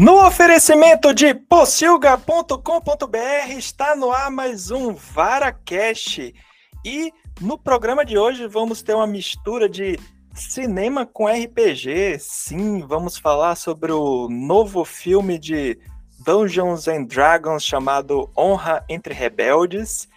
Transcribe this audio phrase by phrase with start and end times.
[0.00, 6.34] No oferecimento de pocilga.com.br está no ar mais um VaraCast.
[6.82, 9.98] E no programa de hoje vamos ter uma mistura de
[10.34, 12.18] cinema com RPG.
[12.18, 15.78] Sim, vamos falar sobre o novo filme de
[16.24, 20.08] Dungeons and Dragons chamado Honra entre Rebeldes.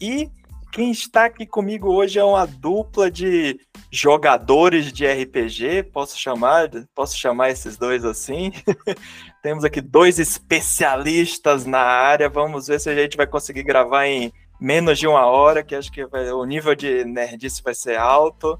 [0.00, 0.30] E
[0.72, 7.16] quem está aqui comigo hoje é uma dupla de jogadores de RPG, posso chamar, posso
[7.16, 8.50] chamar esses dois assim.
[9.42, 12.26] Temos aqui dois especialistas na área.
[12.30, 15.92] Vamos ver se a gente vai conseguir gravar em menos de uma hora, que acho
[15.92, 18.58] que vai, o nível de nerdice vai ser alto.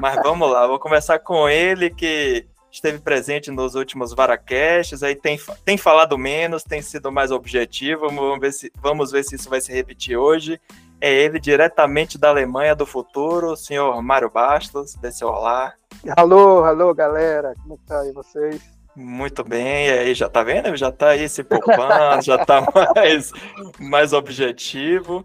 [0.00, 5.40] Mas vamos lá, vou começar com ele que esteve presente nos últimos Varacasts, aí tem,
[5.64, 8.08] tem falado menos, tem sido mais objetivo.
[8.08, 10.60] Vamos ver se, vamos ver se isso vai se repetir hoje.
[11.00, 15.72] É ele diretamente da Alemanha do futuro, o senhor Mário Bastos, dê seu olá.
[16.16, 18.60] Alô, alô, galera, como é tá aí vocês?
[18.96, 20.76] Muito bem, e aí já tá vendo?
[20.76, 22.60] Já tá aí se poupando, já tá
[22.96, 23.32] mais,
[23.78, 25.24] mais objetivo.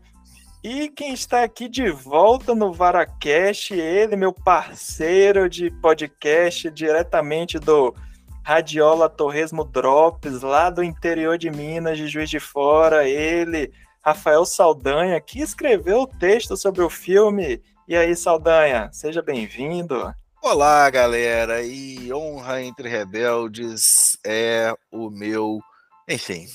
[0.63, 7.95] E quem está aqui de volta no Varacast, ele, meu parceiro de podcast, diretamente do
[8.43, 13.73] Radiola Torresmo Drops, lá do interior de Minas, de Juiz de Fora, ele,
[14.03, 17.63] Rafael Saldanha, que escreveu o texto sobre o filme.
[17.87, 20.13] E aí, Saldanha, seja bem-vindo.
[20.41, 25.61] Olá, galera, e honra entre rebeldes é o meu.
[26.09, 26.47] Enfim.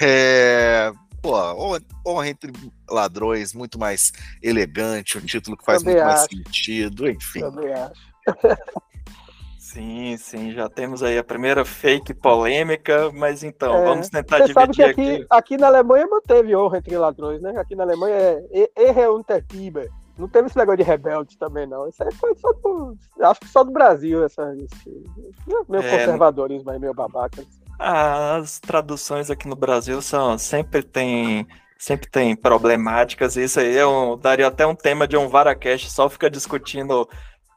[0.00, 0.92] É...
[1.20, 1.34] Pô,
[2.06, 2.52] honra entre
[2.88, 6.16] ladrões, muito mais elegante, um título que faz Também muito acho.
[6.16, 7.40] mais sentido, enfim.
[7.40, 8.08] Também acho.
[9.72, 14.54] Sim, sim, já temos aí a primeira fake polêmica, mas então, é, vamos tentar dividir
[14.54, 15.26] sabe que aqui, aqui.
[15.28, 17.52] Aqui na Alemanha manteve honra entre ladrões, né?
[17.58, 18.16] Aqui na Alemanha
[18.50, 19.90] é Erreuntertiber.
[20.16, 21.86] Não teve esse negócio de rebelde também, não.
[21.86, 22.96] Isso aí foi só do.
[23.20, 25.04] Acho que só do Brasil, essa, esse.
[25.68, 27.44] Meu é, conservadorismo aí, meio babaca.
[27.78, 31.46] As traduções aqui no Brasil são sempre tem
[31.78, 33.36] sempre tem problemáticas.
[33.36, 37.06] Isso aí é um, daria até um tema de um Varacast, só fica discutindo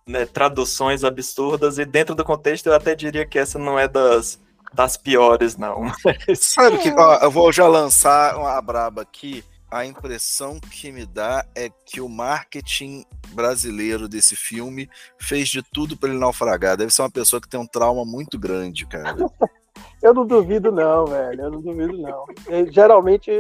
[0.08, 4.40] né, traduções absurdas, e dentro do contexto eu até diria que essa não é das,
[4.74, 5.92] das piores, não.
[6.36, 9.44] Sabe que ó, eu vou já lançar uma braba aqui.
[9.70, 15.96] A impressão que me dá é que o marketing brasileiro desse filme fez de tudo
[15.96, 16.76] para ele naufragar.
[16.76, 19.16] Deve ser uma pessoa que tem um trauma muito grande, cara.
[20.04, 21.44] eu não duvido, não, velho.
[21.44, 22.26] Eu não duvido, não.
[22.50, 23.32] E, geralmente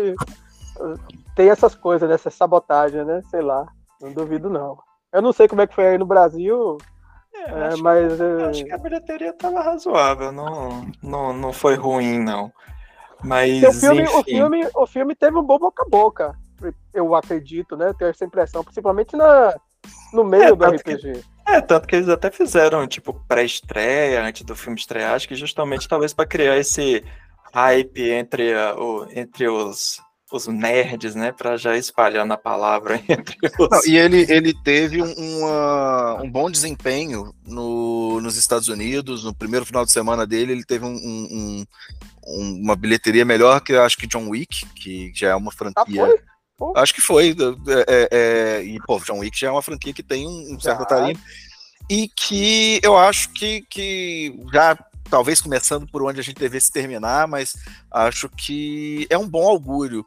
[1.36, 2.16] tem essas coisas, né?
[2.16, 3.22] Essa sabotagem, né?
[3.30, 3.68] Sei lá.
[4.02, 4.78] Não duvido, não.
[5.14, 6.78] Eu não sei como é que foi aí no Brasil,
[7.34, 8.18] é, é, mas.
[8.18, 12.52] Que, é, acho que a bilheteria estava razoável, não, não, não foi ruim, não.
[13.24, 13.64] Mas.
[13.64, 16.36] O filme, o, filme, o filme teve um bom boca a boca,
[16.94, 17.94] eu acredito, né?
[17.98, 19.56] Tenho essa impressão, principalmente na,
[20.14, 21.14] no meio é, do RPG.
[21.14, 25.36] Que, é, tanto que eles até fizeram, tipo, pré-estreia, antes do filme estrear, acho que
[25.36, 27.04] justamente talvez para criar esse
[27.54, 30.02] hype entre, uh, o, entre os
[30.38, 33.70] os nerds, né, para já espalhando a palavra entre os...
[33.70, 39.34] Não, e ele, ele teve um, uma, um bom desempenho no, nos Estados Unidos, no
[39.34, 41.66] primeiro final de semana dele, ele teve um, um,
[42.26, 46.06] uma bilheteria melhor que acho que John Wick, que já é uma franquia...
[46.06, 47.36] Ah, acho que foi,
[47.68, 50.86] é, é, é, e pô, John Wick já é uma franquia que tem um, certo
[50.86, 51.20] carinho,
[51.90, 54.78] e que eu acho que, que já
[55.12, 57.54] talvez começando por onde a gente devesse terminar, mas
[57.92, 60.06] acho que é um bom augúrio.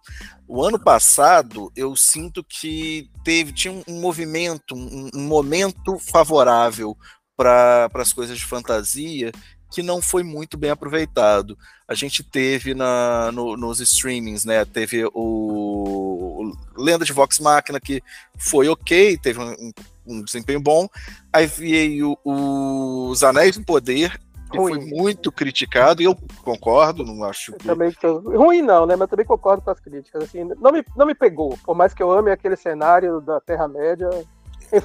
[0.49, 6.97] O ano passado, eu sinto que teve tinha um, movimento, um, um momento favorável
[7.37, 9.31] para as coisas de fantasia
[9.71, 11.59] que não foi muito bem aproveitado.
[11.87, 14.65] A gente teve na, no, nos streamings, né?
[14.65, 18.01] Teve o, o, Lenda de Vox Máquina, que
[18.39, 19.73] foi ok, teve um,
[20.07, 20.89] um desempenho bom.
[21.33, 24.19] Aí veio Os Anéis do Poder,
[24.57, 24.75] Ruim.
[24.75, 27.65] foi muito criticado, e eu concordo, não acho que...
[27.67, 27.93] Também.
[28.25, 28.97] Ruim não, né?
[28.97, 30.25] Mas também concordo com as críticas.
[30.25, 34.09] Assim, não, me, não me pegou, por mais que eu ame aquele cenário da Terra-média.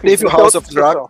[0.01, 1.09] Teve o House of Dragons.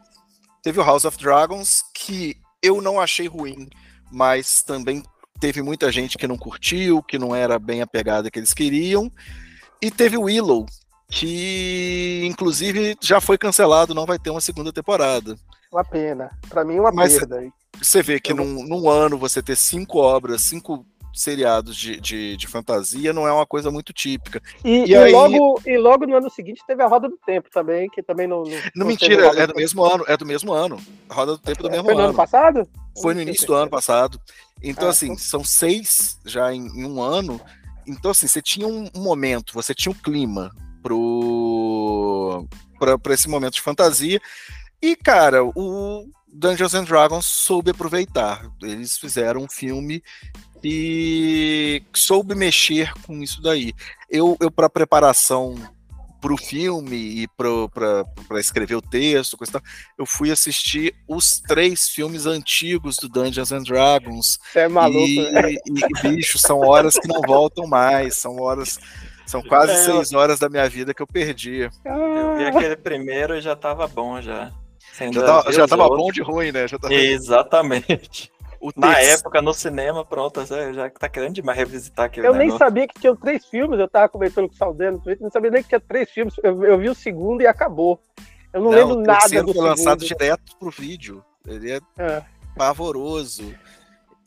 [0.61, 3.69] Teve o House of Dragons, que eu não achei ruim,
[4.11, 5.03] mas também
[5.39, 9.11] teve muita gente que não curtiu, que não era bem a pegada que eles queriam.
[9.81, 10.65] E teve o Willow,
[11.09, 15.35] que inclusive já foi cancelado, não vai ter uma segunda temporada.
[15.71, 16.29] Uma pena.
[16.47, 17.51] Para mim, uma Mas perda.
[17.81, 22.47] Você vê que num, num, ano você ter cinco obras, cinco seriados de, de, de,
[22.47, 24.41] fantasia não é uma coisa muito típica.
[24.63, 25.11] E, e, e aí...
[25.11, 28.43] logo, e logo no ano seguinte teve a Roda do Tempo também, que também não.
[28.43, 30.79] Não, não mentira, é do, mesmo ano, é do mesmo ano.
[31.09, 31.97] A Roda do Tempo é do é, mesmo foi ano.
[31.97, 32.67] Foi no ano passado?
[33.01, 34.19] Foi no início do ano passado.
[34.61, 35.17] Então, ah, assim, então...
[35.17, 37.41] são seis já em, em, um ano.
[37.87, 40.51] Então, assim, você tinha um, um momento, você tinha um clima
[40.89, 42.47] pro
[42.77, 44.21] para esse momento de fantasia.
[44.81, 48.49] E, cara, o, Dungeons and Dragons soube aproveitar.
[48.61, 50.01] Eles fizeram um filme
[50.63, 53.73] e soube mexer com isso daí.
[54.09, 55.55] Eu, eu para preparação
[56.21, 59.61] para o filme e para escrever o texto, coisa
[59.97, 64.37] eu fui assistir os três filmes antigos do Dungeons and Dragons.
[64.51, 65.51] Você é maluco, e, né?
[65.51, 68.77] e, e, bicho, são horas que não voltam mais, são horas.
[69.29, 71.69] São quase é, seis horas da minha vida que eu perdi.
[71.85, 74.51] Eu vi aquele primeiro e já tava bom já.
[74.99, 76.67] já tava, já tava bom de ruim, né?
[76.67, 76.91] Tava...
[76.91, 78.31] Exatamente.
[78.75, 80.43] Na época, no cinema, pronto,
[80.73, 82.49] já tá querendo demais revisitar aquele Eu negócio.
[82.49, 85.31] nem sabia que tinham três filmes, eu tava comentando com o Saldanha no Twitter, não
[85.31, 86.33] sabia nem que tinha três filmes.
[86.43, 88.01] Eu, eu vi o segundo e acabou.
[88.51, 89.61] Eu não, não lembro nada do foi segundo.
[89.61, 91.23] lançado direto pro vídeo.
[91.47, 92.23] Ele é, é.
[92.57, 93.53] pavoroso.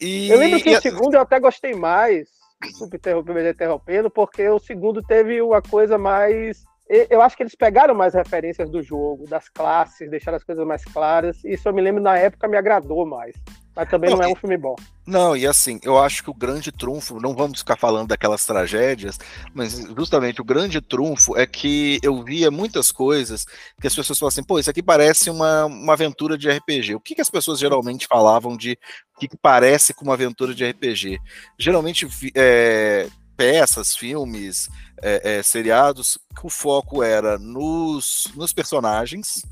[0.00, 0.30] E...
[0.30, 0.76] Eu lembro que e...
[0.76, 2.28] o segundo eu até gostei mais,
[2.68, 6.64] desculpe interromper, interrompendo, porque o segundo teve uma coisa mais
[7.08, 10.84] eu acho que eles pegaram mais referências do jogo, das classes, deixaram as coisas mais
[10.84, 11.42] claras.
[11.42, 13.34] Isso eu me lembro na época me agradou mais.
[13.74, 14.76] Mas também não, não é um filme bom.
[15.04, 19.18] Não, e assim, eu acho que o grande trunfo, não vamos ficar falando daquelas tragédias,
[19.52, 23.44] mas justamente o grande trunfo é que eu via muitas coisas
[23.80, 26.94] que as pessoas falavam assim, pô, isso aqui parece uma, uma aventura de RPG.
[26.94, 28.78] O que, que as pessoas geralmente falavam de
[29.18, 31.18] que, que parece com uma aventura de RPG?
[31.58, 32.06] Geralmente
[32.36, 34.68] é, peças, filmes,
[35.02, 39.44] é, é, seriados, que o foco era nos, nos personagens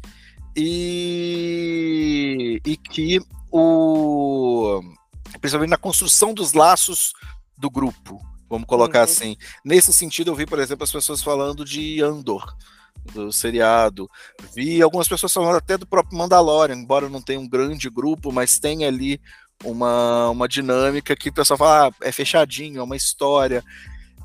[0.56, 3.20] e, e que
[3.50, 4.80] o
[5.40, 7.12] principalmente na construção dos laços
[7.56, 9.04] do grupo, vamos colocar uhum.
[9.04, 9.36] assim.
[9.64, 12.56] Nesse sentido, eu vi, por exemplo, as pessoas falando de Andor,
[13.12, 14.10] do seriado.
[14.54, 18.58] Vi algumas pessoas falando até do próprio Mandalorian, embora não tenha um grande grupo, mas
[18.58, 19.20] tem ali
[19.64, 23.62] uma, uma dinâmica que o pessoal fala, ah, é fechadinho, é uma história.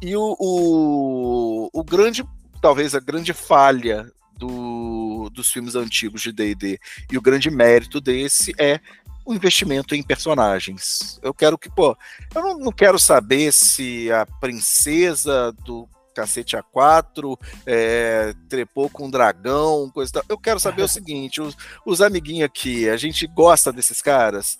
[0.01, 2.23] E o, o, o grande,
[2.61, 6.79] talvez a grande falha do, dos filmes antigos de D&D
[7.11, 8.79] e o grande mérito desse é
[9.25, 11.19] o investimento em personagens.
[11.23, 11.97] Eu quero que, pô,
[12.33, 19.09] eu não, não quero saber se a princesa do cacete A4 é, trepou com um
[19.09, 20.23] dragão, coisa tal.
[20.29, 24.57] Eu quero saber o seguinte: os, os amiguinhos aqui, a gente gosta desses caras.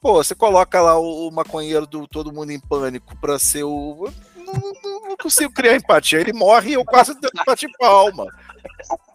[0.00, 4.08] Pô, você coloca lá o, o maconheiro do Todo Mundo em Pânico para ser o.
[4.36, 4.52] Não,
[4.82, 6.20] não, não, consigo criar empatia.
[6.20, 7.14] Ele morre e eu quase
[7.46, 8.26] bati palma.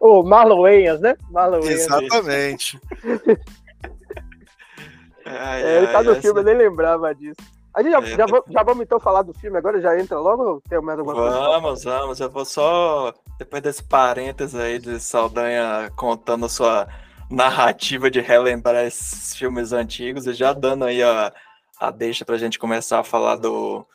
[0.00, 1.16] O Marlon Wayans, né?
[1.30, 2.78] Marlon Exatamente.
[5.26, 7.40] Ai, é, ele tá no filme, eu nem lembrava disso.
[7.74, 8.16] A gente já, é.
[8.16, 9.80] já, já, vamos então falar do filme agora?
[9.80, 11.48] Já entra logo ou tem mais alguma vamos, coisa?
[11.48, 12.20] Vamos, vamos.
[12.20, 16.86] Eu vou só, depois desse parênteses aí de Saldanha contando sua
[17.30, 21.32] narrativa de relembrar esses filmes antigos e já dando aí a,
[21.80, 23.86] a deixa pra gente começar a falar do,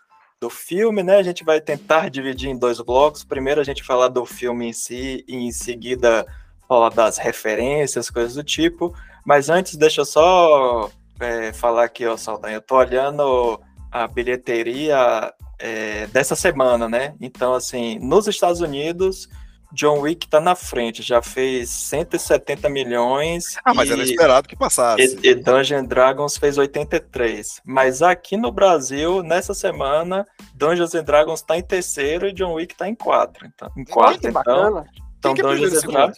[0.41, 1.17] do filme, né?
[1.17, 3.23] A gente vai tentar dividir em dois blocos.
[3.23, 6.25] Primeiro a gente falar do filme em si e em seguida
[6.67, 8.91] falar das referências, coisas do tipo.
[9.23, 13.59] Mas antes, deixa eu só é, falar aqui, ó, Saldanha, eu tô olhando
[13.91, 17.15] a bilheteria é, dessa semana, né?
[17.19, 19.29] Então, assim, nos Estados Unidos,
[19.71, 23.57] John Wick tá na frente, já fez 170 milhões.
[23.65, 25.19] Ah, mas e, era esperado que passasse.
[25.21, 27.61] E, e Dungeons Dragons fez 83.
[27.65, 32.87] Mas aqui no Brasil, nessa semana, Dungeons Dragons tá em terceiro e John Wick tá
[32.87, 33.45] em quatro.
[33.45, 34.31] Então, em quarto, então.
[34.31, 34.85] Bacana.
[35.19, 36.17] Então, é Dungeons Dragons.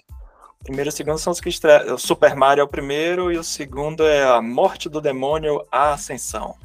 [0.64, 1.96] Primeiro e segundo são os que estreiam.
[1.96, 5.94] O Super Mario é o primeiro e o segundo é A Morte do Demônio, A
[5.94, 6.56] Ascensão.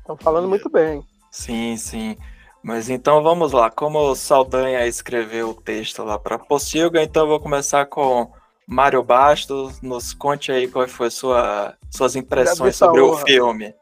[0.00, 1.02] Estão falando muito bem.
[1.30, 2.16] Sim, sim.
[2.62, 3.70] Mas então vamos lá.
[3.70, 8.30] Como o Saldanha escreveu o texto lá para Pocilga, então eu vou começar com
[8.66, 9.80] Mário Bastos.
[9.80, 13.74] Nos conte aí qual foi sua, suas impressões sobre o filme.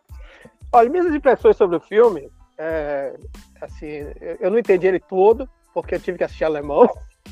[0.72, 3.14] Olha, minhas impressões sobre o filme, é,
[3.60, 4.06] assim,
[4.40, 6.88] eu não entendi ele todo, porque eu tive que assistir alemão.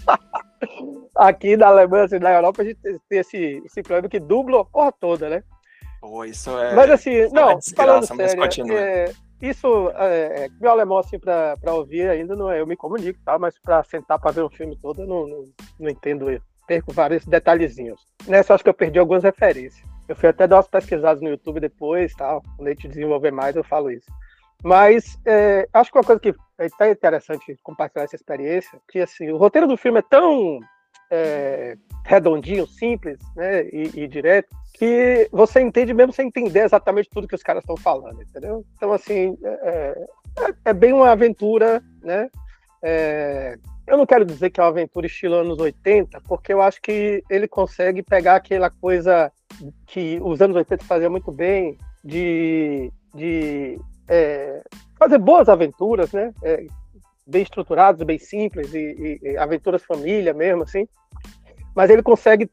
[1.16, 4.64] Aqui na Alemanha, assim, na Europa, a gente tem esse, esse problema que dubla a
[4.64, 5.42] porra toda, né?
[6.00, 6.74] Pô, isso é.
[6.74, 9.12] Mas assim, é não, é falando sério, é,
[9.42, 12.60] isso, é, meu alemão, assim, pra, pra ouvir ainda não é.
[12.60, 13.38] Eu me comunico, tá?
[13.38, 15.44] Mas pra sentar pra ver um filme todo, eu não, não,
[15.78, 16.44] não entendo isso.
[16.66, 18.00] Perco vários detalhezinhos.
[18.26, 19.82] Nessa, acho que eu perdi algumas referências.
[20.06, 22.42] Eu fui até dar umas pesquisadas no YouTube depois, tal.
[22.56, 24.10] Quando a gente desenvolver mais, eu falo isso.
[24.62, 29.30] Mas é, acho que uma coisa que é até interessante compartilhar essa experiência, que assim,
[29.30, 30.60] o roteiro do filme é tão
[31.10, 37.26] é, redondinho, simples né, e, e, direto, que você entende mesmo sem entender exatamente tudo
[37.26, 38.64] que os caras estão falando, entendeu?
[38.76, 40.06] Então, assim, é,
[40.38, 42.30] é, é bem uma aventura, né?
[42.82, 46.80] É, eu não quero dizer que é uma aventura estilo anos 80, porque eu acho
[46.80, 49.32] que ele consegue pegar aquela coisa
[49.86, 53.78] que os anos 80 faziam muito bem, de, de
[54.10, 54.60] é,
[54.98, 56.32] fazer boas aventuras, né?
[56.42, 56.66] É,
[57.24, 60.88] bem estruturadas, bem simples, e, e, aventuras família mesmo, assim.
[61.76, 62.50] Mas ele consegue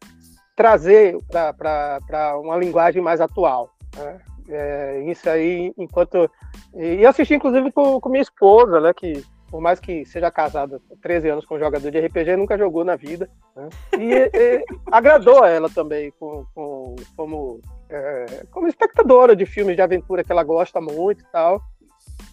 [0.55, 3.71] trazer para uma linguagem mais atual.
[3.97, 4.19] Né?
[4.49, 6.29] É, isso aí, enquanto.
[6.75, 8.93] E assisti, inclusive, com, com minha esposa, né?
[8.93, 12.95] Que por mais que seja casada 13 anos com jogador de RPG, nunca jogou na
[12.95, 13.29] vida.
[13.55, 13.69] Né?
[13.97, 19.81] E, e, agradou a ela também com, com, como, é, como espectadora de filmes de
[19.81, 21.61] aventura que ela gosta muito e tal.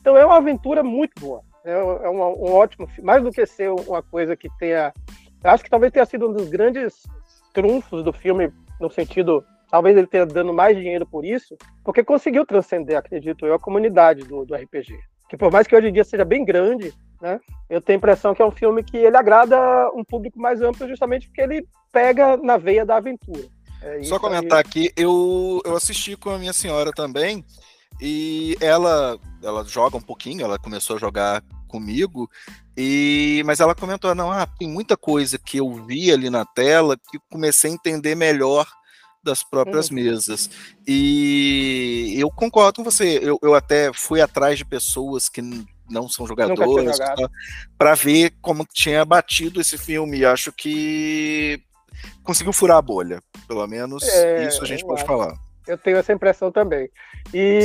[0.01, 1.43] Então é uma aventura muito boa.
[1.65, 2.89] É, é um, um ótimo.
[3.03, 4.93] Mais do que ser uma coisa que tenha.
[5.43, 7.03] Acho que talvez tenha sido um dos grandes
[7.53, 9.45] trunfos do filme, no sentido.
[9.71, 14.23] Talvez ele tenha dando mais dinheiro por isso, porque conseguiu transcender, acredito eu, a comunidade
[14.23, 14.95] do, do RPG
[15.29, 18.35] que por mais que hoje em dia seja bem grande, né, eu tenho a impressão
[18.35, 22.37] que é um filme que ele agrada um público mais amplo justamente porque ele pega
[22.37, 23.43] na veia da aventura.
[23.85, 24.61] É Só comentar aí...
[24.61, 27.45] aqui, eu, eu assisti com a minha senhora também,
[28.01, 32.31] e ela, ela joga um pouquinho, ela começou a jogar comigo,
[32.77, 36.97] e mas ela comentou, não, ah, tem muita coisa que eu vi ali na tela
[36.97, 38.67] que comecei a entender melhor
[39.23, 39.97] das próprias uhum.
[39.97, 40.51] mesas.
[40.87, 43.19] E eu concordo com você.
[43.23, 45.41] Eu, eu até fui atrás de pessoas que
[45.89, 46.99] não são jogadores
[47.79, 50.25] para ver como tinha batido esse filme.
[50.25, 51.63] Acho que
[52.23, 53.21] conseguiu furar a bolha.
[53.47, 55.07] Pelo menos é, isso a gente pode acho.
[55.07, 55.35] falar.
[55.67, 56.89] Eu tenho essa impressão também.
[57.33, 57.61] E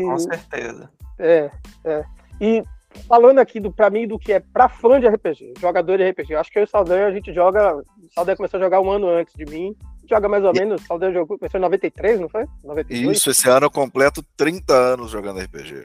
[0.00, 0.90] sim, com certeza.
[1.18, 1.50] É,
[1.84, 2.04] é.
[2.40, 2.62] E
[3.08, 6.34] falando aqui do para mim do que é para fã de RPG, jogador de RPG.
[6.34, 7.84] Acho que eu e o Saldanha a gente joga, o
[8.14, 9.76] Saldanha começou a jogar um ano antes de mim
[10.12, 12.44] joga mais ou menos, Saldanha jogou, começou em 93, não foi?
[12.62, 13.16] 92?
[13.16, 15.84] Isso, esse ano eu completo 30 anos jogando RPG.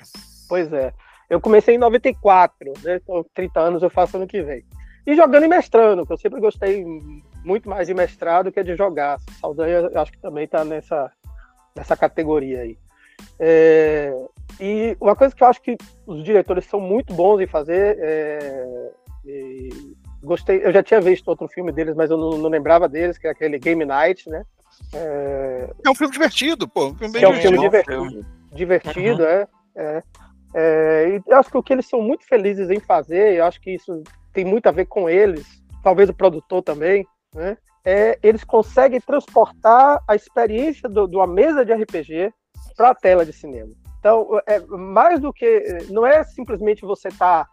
[0.50, 0.94] Pois é.
[1.30, 3.00] Eu comecei em 94, né?
[3.02, 4.64] Então, 30 anos eu faço ano que vem.
[5.06, 6.84] E jogando e mestrando, que eu sempre gostei
[7.48, 9.20] muito mais de mestrado que de jogar.
[9.40, 11.12] Saldanha, acho que também está nessa,
[11.76, 12.78] nessa categoria aí.
[13.40, 14.14] É,
[14.60, 15.76] e uma coisa que eu acho que
[16.06, 18.90] os diretores são muito bons em fazer é,
[20.24, 23.28] gostei, eu já tinha visto outro filme deles, mas eu não, não lembrava deles, que
[23.28, 24.44] é aquele Game Night, né?
[24.94, 26.88] É, é um filme divertido, pô.
[26.88, 28.26] Um filme é um filme divertido.
[28.54, 29.30] Divertido, uhum.
[29.30, 30.04] é, é,
[30.54, 31.10] é.
[31.10, 33.72] E eu acho que o que eles são muito felizes em fazer, eu acho que
[33.72, 35.46] isso tem muito a ver com eles,
[35.84, 37.08] talvez o produtor também,
[37.38, 37.58] né?
[37.86, 42.34] É, eles conseguem transportar a experiência de uma mesa de RPG
[42.76, 43.72] para a tela de cinema.
[44.00, 45.64] Então, é, mais do que.
[45.90, 47.50] Não é simplesmente você estar tá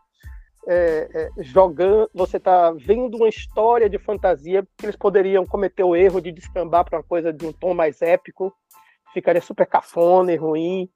[0.66, 5.94] é, é, jogando, você está vendo uma história de fantasia que eles poderiam cometer o
[5.94, 8.52] erro de descambar para uma coisa de um tom mais épico,
[9.12, 10.88] ficaria super cafona e ruim,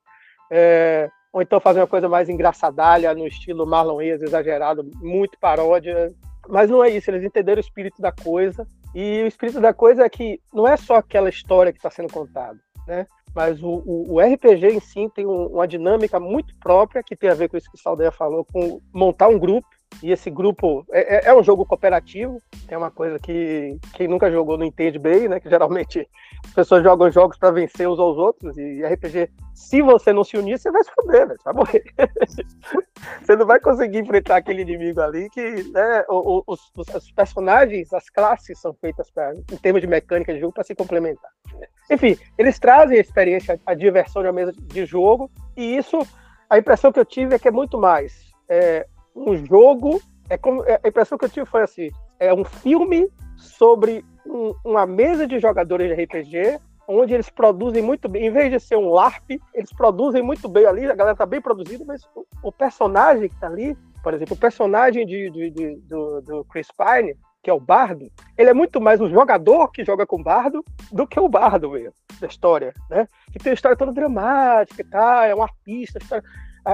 [0.51, 6.13] é, ou então fazer uma coisa mais engraçadalha no estilo Marlon Wayans, exagerado, muito paródia,
[6.49, 10.05] mas não é isso, eles entenderam o espírito da coisa, e o espírito da coisa
[10.05, 13.07] é que não é só aquela história que está sendo contada, né?
[13.35, 17.31] mas o, o, o, RPG em si tem um, uma dinâmica muito própria que tem
[17.31, 19.69] a ver com isso que o Saldeia falou, com montar um grupo.
[20.03, 24.31] E esse grupo é, é, é um jogo cooperativo, é uma coisa que quem nunca
[24.31, 25.41] jogou não entende bem, né?
[25.41, 26.09] Que geralmente
[26.45, 30.37] as pessoas jogam jogos para vencer uns aos outros, e RPG, se você não se
[30.37, 31.85] unir, você vai se fuder, você vai morrer.
[33.21, 38.09] você não vai conseguir enfrentar aquele inimigo ali que né, os, os, os personagens, as
[38.09, 41.31] classes são feitas pra, em termos de mecânica de jogo para se complementar.
[41.91, 45.99] Enfim, eles trazem a experiência, a diversão de uma mesa de jogo, e isso,
[46.49, 48.87] a impressão que eu tive é que é muito mais é,
[49.27, 50.01] um jogo.
[50.31, 54.55] É como, é, a impressão que eu tive foi assim: é um filme sobre um,
[54.65, 58.77] uma mesa de jogadores de RPG, onde eles produzem muito bem, em vez de ser
[58.77, 62.53] um LARP, eles produzem muito bem ali, a galera tá bem produzida, mas o, o
[62.53, 67.15] personagem que tá ali, por exemplo, o personagem de, de, de do, do Chris Pine,
[67.43, 71.07] que é o bardo, ele é muito mais um jogador que joga com bardo do
[71.07, 73.07] que o bardo mesmo, da história, né?
[73.33, 76.25] Que tem uma história toda dramática e tal, é um artista, história...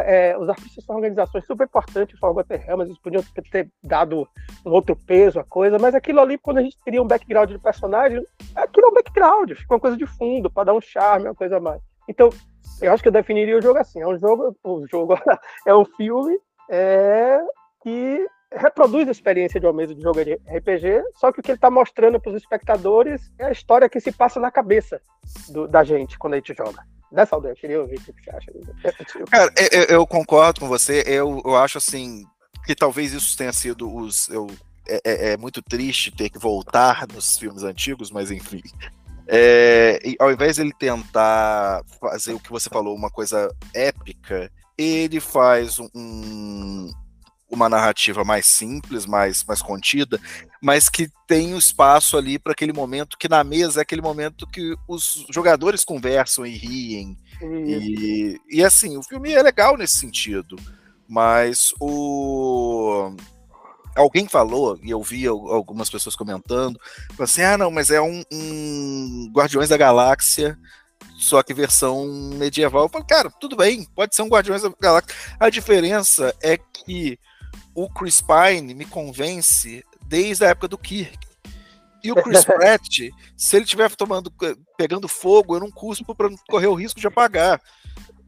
[0.02, 2.34] É, os artistas são organizações super importantes, o
[2.76, 4.26] mas eles podiam ter dado
[4.66, 7.58] um outro peso à coisa, mas aquilo ali, quando a gente cria um background de
[7.58, 8.24] personagem,
[8.56, 11.60] aquilo é um background, fica uma coisa de fundo, para dar um charme, uma coisa
[11.60, 11.80] mais.
[12.08, 12.30] Então,
[12.82, 15.14] eu acho que eu definiria o jogo assim: é um jogo, o jogo
[15.66, 17.40] é um filme é,
[17.82, 21.50] que reproduz a experiência de uma mesa de jogo de RPG, só que o que
[21.50, 25.00] ele está mostrando para os espectadores é a história que se passa na cabeça
[25.48, 26.82] do, da gente quando a gente joga.
[27.10, 27.52] Né, Saldanha?
[27.52, 28.52] Eu queria ouvir o que você acha.
[29.30, 31.04] Cara, eu, eu, concordo com você.
[31.06, 32.24] Eu, eu acho assim
[32.66, 34.28] que talvez isso tenha sido os.
[34.28, 34.48] Eu,
[34.88, 38.62] é, é, é muito triste ter que voltar nos filmes antigos, mas enfim.
[39.26, 45.20] É, ao invés de ele tentar fazer o que você falou, uma coisa épica, ele
[45.20, 46.90] faz um,
[47.54, 50.20] uma narrativa mais simples, mais, mais contida,
[50.60, 54.46] mas que tem o espaço ali para aquele momento que na mesa é aquele momento
[54.46, 57.16] que os jogadores conversam e riem.
[57.42, 60.56] E, e assim, o filme é legal nesse sentido,
[61.08, 63.14] mas o
[63.96, 66.80] alguém falou, e eu vi algumas pessoas comentando,
[67.18, 70.58] assim, ah, não, mas é um, um Guardiões da Galáxia,
[71.16, 72.84] só que versão medieval.
[72.84, 75.14] Eu falei, cara, tudo bem, pode ser um Guardiões da Galáxia.
[75.38, 77.18] A diferença é que
[77.74, 81.18] o Chris Pine me convence desde a época do Kirk.
[82.02, 84.32] E o Chris Pratt, se ele estiver tomando,
[84.76, 87.60] pegando fogo, eu não cuspo para correr o risco de apagar.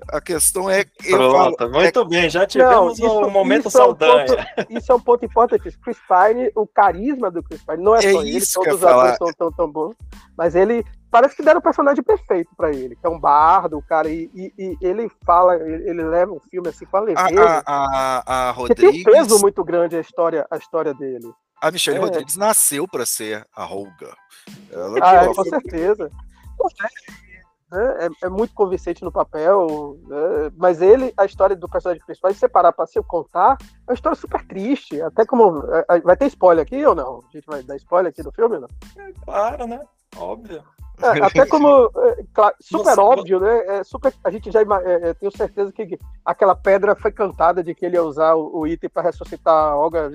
[0.09, 0.85] A questão é.
[0.85, 2.05] Pronto, falo, muito é...
[2.05, 4.37] bem, já tivemos não, isso, um momento saudável.
[4.39, 5.77] É um isso é um ponto importante.
[5.79, 9.17] Chris Pine, o carisma do Chris Pine, não é, é só ele, todos os atores
[9.17, 9.95] são tão, tão bons,
[10.37, 13.83] mas ele parece que deram o personagem perfeito para ele, que é um bardo, o
[13.83, 17.43] cara, e, e, e, ele fala, ele leva um filme assim com a leveza.
[17.45, 18.91] A, a, a, a Rodrigues...
[18.91, 21.33] tem um peso muito grande a história, a história dele.
[21.61, 22.01] A Michelle é.
[22.01, 24.15] Rodrigues nasceu para ser a Rolga.
[24.71, 26.11] Ela, ah, com certeza.
[27.73, 32.33] É, é, é, muito convincente no papel, é, mas ele, a história do personagem principal,
[32.33, 35.03] se separar para se contar, é uma história super triste.
[35.03, 35.65] Até como.
[35.91, 37.25] É, vai ter spoiler aqui ou não?
[37.29, 38.69] A gente vai dar spoiler aqui do filme, não?
[38.97, 39.81] É, claro, né?
[40.17, 40.63] Óbvio.
[41.03, 41.91] É, até como.
[42.33, 43.83] Claro, super Nossa, óbvio, né?
[43.83, 44.61] super, a gente já
[45.19, 48.89] tenho certeza que aquela pedra foi cantada de que ele ia usar o, o item
[48.89, 50.09] para ressuscitar a Olga.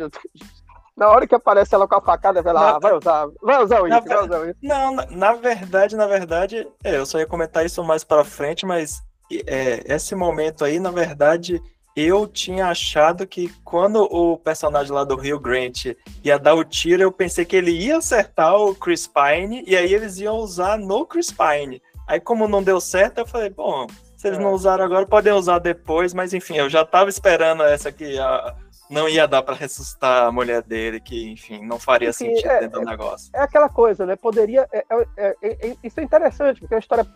[0.95, 3.81] Na hora que aparece ela com a facada, vai lá, ah, vai usar, vai usar
[3.81, 4.55] o item, vai usar o.
[4.61, 8.65] Não, na, na, verdade, na verdade, é, eu só ia comentar isso mais pra frente,
[8.65, 9.01] mas
[9.47, 11.61] é, esse momento aí, na verdade,
[11.95, 15.85] eu tinha achado que quando o personagem lá do Rio Grant
[16.23, 19.93] ia dar o tiro, eu pensei que ele ia acertar o Chris Pine e aí
[19.93, 21.81] eles iam usar no Chris Pine.
[22.07, 24.53] Aí, como não deu certo, eu falei, bom, se eles não é.
[24.53, 28.55] usaram agora, podem usar depois, mas enfim, eu já tava esperando essa aqui, a,
[28.91, 32.59] não ia dar para ressuscitar a mulher dele, que, enfim, não faria enfim, sentido é,
[32.59, 33.31] dentro do é, negócio.
[33.33, 34.17] É aquela coisa, né?
[34.17, 34.67] Poderia.
[34.71, 34.85] É,
[35.17, 37.07] é, é isso é interessante, porque a história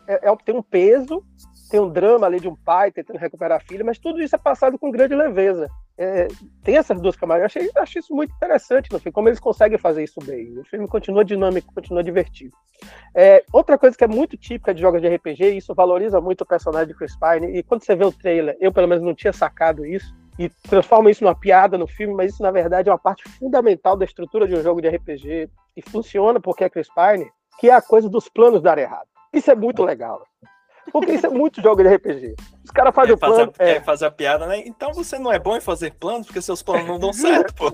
[0.45, 1.21] tem um peso,
[1.69, 4.39] tem um drama ali de um pai tentando recuperar a filha, mas tudo isso é
[4.39, 5.69] passado com grande leveza.
[6.63, 7.41] tem essas duas camadas.
[7.41, 10.57] Eu achei, achei isso muito interessante no filme, como eles conseguem fazer isso bem.
[10.57, 12.55] O filme continua dinâmico, continua divertido.
[13.51, 16.45] outra coisa que é muito típica de jogos de RPG, e isso valoriza muito o
[16.45, 19.33] personagem de Chris Pine, e quando você vê o trailer, eu pelo menos não tinha
[19.33, 22.99] sacado isso e transforma isso numa piada no filme, mas isso na verdade é uma
[22.99, 27.31] parte fundamental da estrutura de um jogo de RPG e funciona porque é Chris Pine,
[27.59, 29.07] que é a coisa dos planos dar errado.
[29.33, 30.25] Isso é muito legal.
[30.91, 32.35] Porque isso é muito jogo de RPG.
[32.63, 33.51] Os caras fazem é, o plano.
[33.53, 33.77] Fazer, é.
[33.77, 34.61] é fazer a piada, né?
[34.65, 37.71] Então você não é bom em fazer planos porque seus planos não dão certo, pô.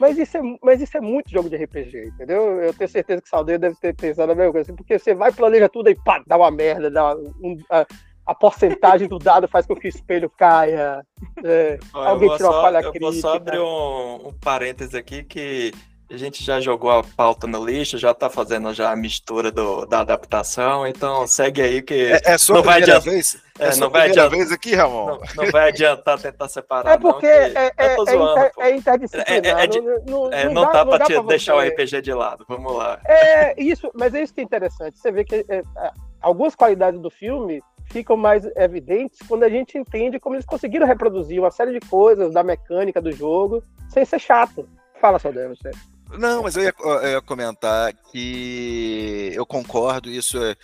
[0.00, 2.60] Mas isso, é, mas isso é muito jogo de RPG, entendeu?
[2.60, 5.14] Eu tenho certeza que o Saldeiro deve ter pensado a mesma coisa, assim, porque você
[5.14, 7.86] vai, planeja tudo e pá, dá uma merda, dá um, a
[8.34, 11.04] porcentagem do dado faz com que o espelho caia.
[11.44, 13.04] É, Olha, alguém tira uma falha eu crítica.
[13.04, 15.72] Eu vou só abrir um, um parêntese aqui que
[16.12, 19.86] a gente já jogou a pauta no lixo, já tá fazendo já a mistura do,
[19.86, 23.42] da adaptação, então segue aí que é, é sua não vai adiantar, vez?
[23.58, 25.06] É, é não vai adiantar, vez aqui, Ramon?
[25.06, 26.92] Não, não, vai adiantar tentar separar.
[26.92, 29.44] É porque não, é, é, zoando, é, é, interdisciplinar.
[29.44, 31.68] É, não, não, não, dá, dá pra, deixar você...
[31.68, 33.00] o RPG de lado, vamos lá.
[33.06, 34.98] É isso, mas é isso que é interessante.
[34.98, 35.46] Você vê que
[36.20, 41.38] algumas qualidades do filme ficam mais evidentes quando a gente entende como eles conseguiram reproduzir
[41.38, 44.68] uma série de coisas da mecânica do jogo sem ser chato.
[45.00, 45.70] Fala, Saldanha, você.
[46.18, 50.54] Não, mas eu ia, eu ia, comentar que eu concordo, isso é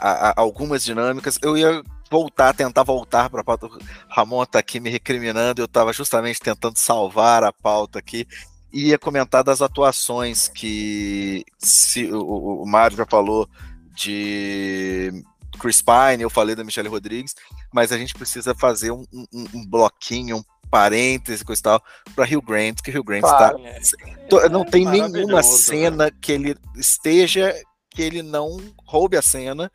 [0.00, 1.38] a, a, algumas dinâmicas.
[1.42, 3.66] Eu ia voltar, tentar voltar para a pauta.
[3.66, 8.26] O Ramon está aqui me recriminando, eu estava justamente tentando salvar a pauta aqui.
[8.72, 13.48] E ia comentar das atuações que se, o, o Mário já falou
[13.94, 15.24] de
[15.56, 17.34] Chris Pine, eu falei da Michelle Rodrigues,
[17.72, 21.82] mas a gente precisa fazer um, um, um bloquinho, um parêntese, coisa e tal,
[22.14, 23.58] para Rio Grant, que Rio Grant claro.
[23.78, 23.96] está.
[24.44, 25.42] É, não tem nenhuma né?
[25.42, 26.10] cena né?
[26.20, 27.54] que ele esteja
[27.90, 29.72] que ele não roube a cena.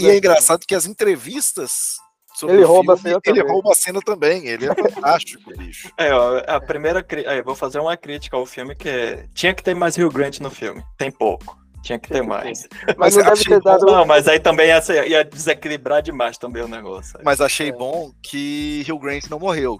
[0.00, 1.96] e é engraçado que as entrevistas
[2.42, 3.52] ele rouba filme, a cena ele também.
[3.52, 4.46] rouba a cena também.
[4.46, 5.90] Ele é fantástico, bicho.
[5.96, 7.04] É, ó, a primeira.
[7.28, 9.28] Aí, vou fazer uma crítica ao filme que é.
[9.34, 10.82] Tinha que ter mais Rio Grant no filme.
[10.98, 11.56] Tem pouco.
[11.84, 12.66] Tinha que ter mais.
[12.96, 13.84] Mas, mas não deve ter dado.
[13.84, 17.20] Não, mas aí também ia, ia, desequilibrar demais também o negócio.
[17.22, 17.72] Mas achei é.
[17.72, 19.78] bom que Hugh Grant não morreu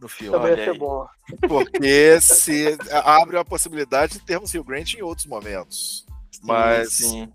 [0.00, 0.38] no filme.
[0.38, 1.04] Também achei bom.
[1.48, 6.06] Porque se abre a possibilidade de termos Hugh Grant em outros momentos.
[6.30, 6.92] Sim, mas.
[6.92, 7.32] Sim.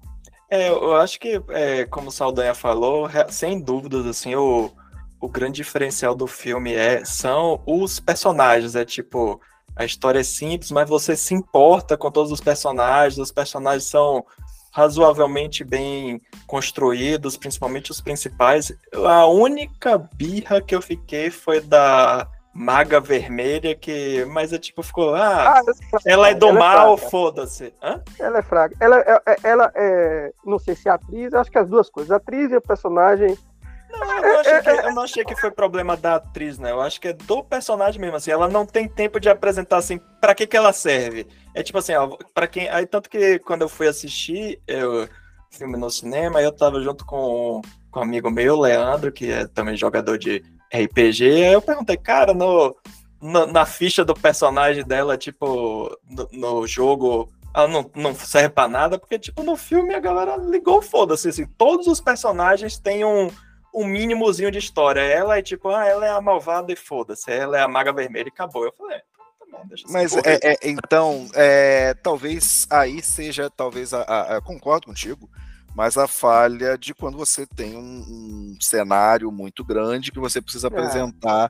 [0.49, 4.71] É, eu acho que, é, como o Saldanha falou, sem dúvidas, assim, o,
[5.19, 8.75] o grande diferencial do filme é, são os personagens.
[8.75, 9.41] É tipo
[9.76, 14.26] a história é simples, mas você se importa com todos os personagens, os personagens são
[14.72, 18.74] razoavelmente bem construídos, principalmente os principais.
[18.94, 24.26] A única birra que eu fiquei foi da Maga Vermelha, que.
[24.26, 25.14] Mas é tipo, ficou.
[25.14, 25.62] Ah, ah
[26.06, 27.74] ela é do ela é mal, é foda-se.
[28.18, 28.76] Ela é fraca.
[28.80, 30.34] Ela, ela, é, ela é.
[30.46, 32.12] Não sei se é atriz, acho que as duas coisas.
[32.12, 33.38] A atriz e o personagem
[34.00, 36.72] não, eu não, achei que, foi problema da atriz, né?
[36.72, 38.32] Eu acho que é do personagem mesmo, assim.
[38.32, 41.28] Ela não tem tempo de apresentar, assim, pra que que ela serve?
[41.54, 42.70] É tipo assim, ó, pra quem.
[42.70, 45.08] Aí, tanto que quando eu fui assistir eu,
[45.52, 49.76] filme no cinema, eu tava junto com, com um amigo meu, Leandro, que é também
[49.76, 51.26] jogador de RPG.
[51.26, 52.76] Aí eu perguntei, cara, no,
[53.22, 58.68] no na ficha do personagem dela, tipo, no, no jogo, ela não, não serve pra
[58.68, 63.30] nada, porque, tipo, no filme a galera ligou, foda-se, assim, todos os personagens têm um,
[63.76, 65.02] um mínimozinho de história.
[65.02, 68.28] Ela é tipo, ah, ela é a malvada e foda-se, ela é a maga vermelha
[68.28, 68.64] e acabou.
[68.66, 69.00] Eu falei,
[69.90, 75.30] mas é, é, então, é, talvez aí seja, talvez, a, a, a, concordo contigo,
[75.76, 80.68] mas a falha de quando você tem um, um cenário muito grande que você precisa
[80.68, 80.70] é.
[80.70, 81.50] apresentar,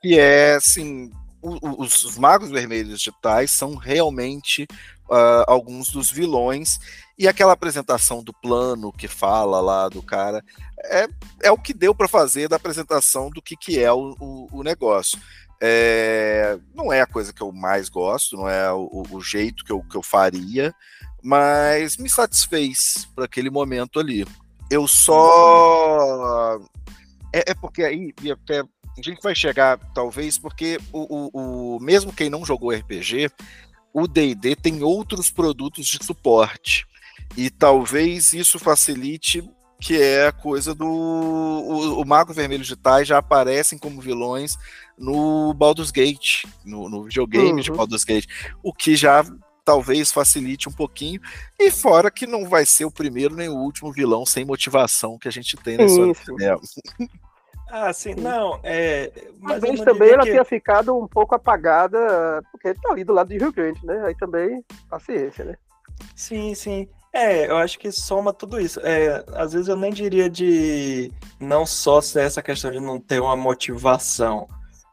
[0.00, 1.10] que é assim.
[1.40, 4.66] O, os, os magos vermelhos digitais são realmente
[5.10, 6.78] uh, alguns dos vilões
[7.18, 10.44] e aquela apresentação do plano que fala lá do cara
[10.84, 11.08] é,
[11.42, 14.62] é o que deu para fazer da apresentação do que, que é o, o, o
[14.62, 15.18] negócio.
[15.60, 19.72] É, não é a coisa que eu mais gosto, não é o, o, jeito que
[19.72, 20.72] eu, que eu faria,
[21.20, 24.24] mas me satisfez para aquele momento ali.
[24.70, 26.60] Eu só.
[27.34, 32.12] É, é porque aí até a gente vai chegar, talvez, porque o, o, o mesmo
[32.12, 33.30] quem não jogou RPG,
[33.92, 36.86] o D&D tem outros produtos de suporte
[37.36, 39.42] e talvez isso facilite
[39.80, 44.58] que é a coisa do o, o Mago Vermelho de Tai já aparecem como vilões
[44.98, 47.60] no Baldur's Gate, no, no videogame uhum.
[47.60, 48.26] de Baldur's Gate,
[48.62, 49.24] o que já
[49.64, 51.20] talvez facilite um pouquinho,
[51.58, 55.28] e fora que não vai ser o primeiro nem o último vilão sem motivação que
[55.28, 56.58] a gente tem nesse cinema.
[57.70, 59.12] Ah, sim, não, é...
[59.40, 60.30] Mas Talvez também ela que...
[60.30, 64.04] tenha ficado um pouco apagada, porque ele tá ali do lado de Rio Grande, né?
[64.06, 65.54] Aí também, paciência, né?
[66.14, 66.88] Sim, sim.
[67.12, 68.80] É, eu acho que soma tudo isso.
[68.80, 73.20] É, às vezes eu nem diria de não só ser essa questão de não ter
[73.20, 74.46] uma motivação,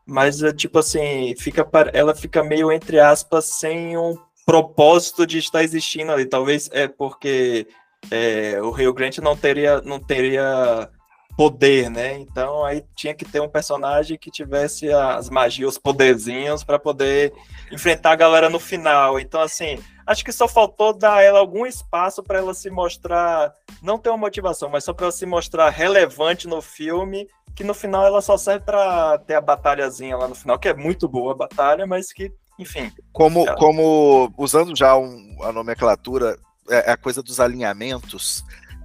[0.06, 5.64] mas é tipo assim, fica ela fica meio entre aspas sem um propósito de estar
[5.64, 6.26] existindo ali.
[6.26, 7.68] Talvez é porque
[8.12, 10.90] é, o Rio Grande não teria não teria
[11.38, 12.18] poder, né?
[12.20, 17.34] Então aí tinha que ter um personagem que tivesse as magias, os poderzinhos para poder
[17.72, 19.20] enfrentar a galera no final.
[19.20, 23.54] Então assim, acho que só faltou dar a ela algum espaço para ela se mostrar,
[23.82, 27.74] não ter uma motivação, mas só para ela se mostrar relevante no filme que no
[27.74, 31.32] final ela só serve para ter a batalhazinha lá no final, que é muito boa
[31.32, 32.92] a batalha, mas que, enfim.
[33.14, 33.56] Como, ela...
[33.56, 36.38] como usando já um, a nomenclatura,
[36.70, 38.40] é, é, a coisa dos alinhamentos,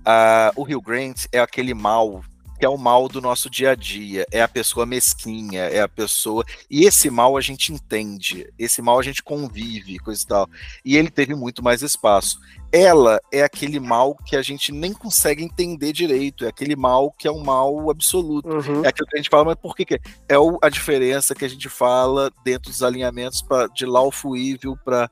[0.07, 2.23] uh, o Rio Grant é aquele mal
[2.61, 5.89] que é o mal do nosso dia a dia, é a pessoa mesquinha, é a
[5.89, 6.45] pessoa.
[6.71, 10.49] E esse mal a gente entende, esse mal a gente convive, coisa e tal.
[10.85, 12.39] E ele teve muito mais espaço.
[12.71, 17.27] Ela é aquele mal que a gente nem consegue entender direito, é aquele mal que
[17.27, 18.51] é um mal absoluto.
[18.51, 18.85] Uhum.
[18.85, 20.01] É aquilo que a gente fala, mas por que, que é?
[20.29, 25.11] É a diferença que a gente fala dentro dos alinhamentos pra, de Lawful Evil para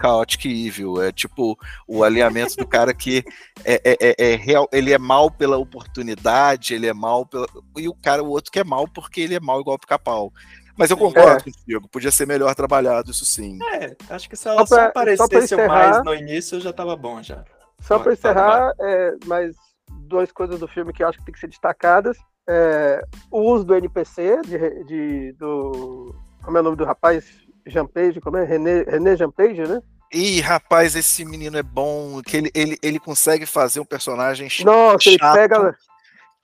[0.00, 1.02] Chaotic Evil.
[1.02, 3.24] É tipo o alinhamento do cara que
[3.64, 7.46] é, é, é, é, real, ele é mal pela oportunidade, ele é mal pela.
[7.76, 10.32] E o cara, o outro que é mal porque ele é mal igual pica-pau.
[10.76, 11.40] Mas eu concordo é.
[11.40, 13.58] contigo, podia ser melhor trabalhado, isso sim.
[13.74, 16.72] É, acho que se ela só, pra, só aparecesse só encerrar, mais no início já
[16.72, 17.44] tava bom já.
[17.80, 19.56] Só para encerrar, é, mais
[19.90, 22.16] duas coisas do filme que eu acho que tem que ser destacadas.
[22.48, 26.14] É, o uso do NPC, de, de, do.
[26.42, 27.26] Como é o nome do rapaz?
[27.68, 28.44] Jampage, como é?
[28.44, 29.80] René, René Jampage, né?
[30.12, 34.66] Ih, rapaz, esse menino é bom, que ele, ele, ele consegue fazer um personagem chato.
[34.66, 35.76] Nossa, ele pega.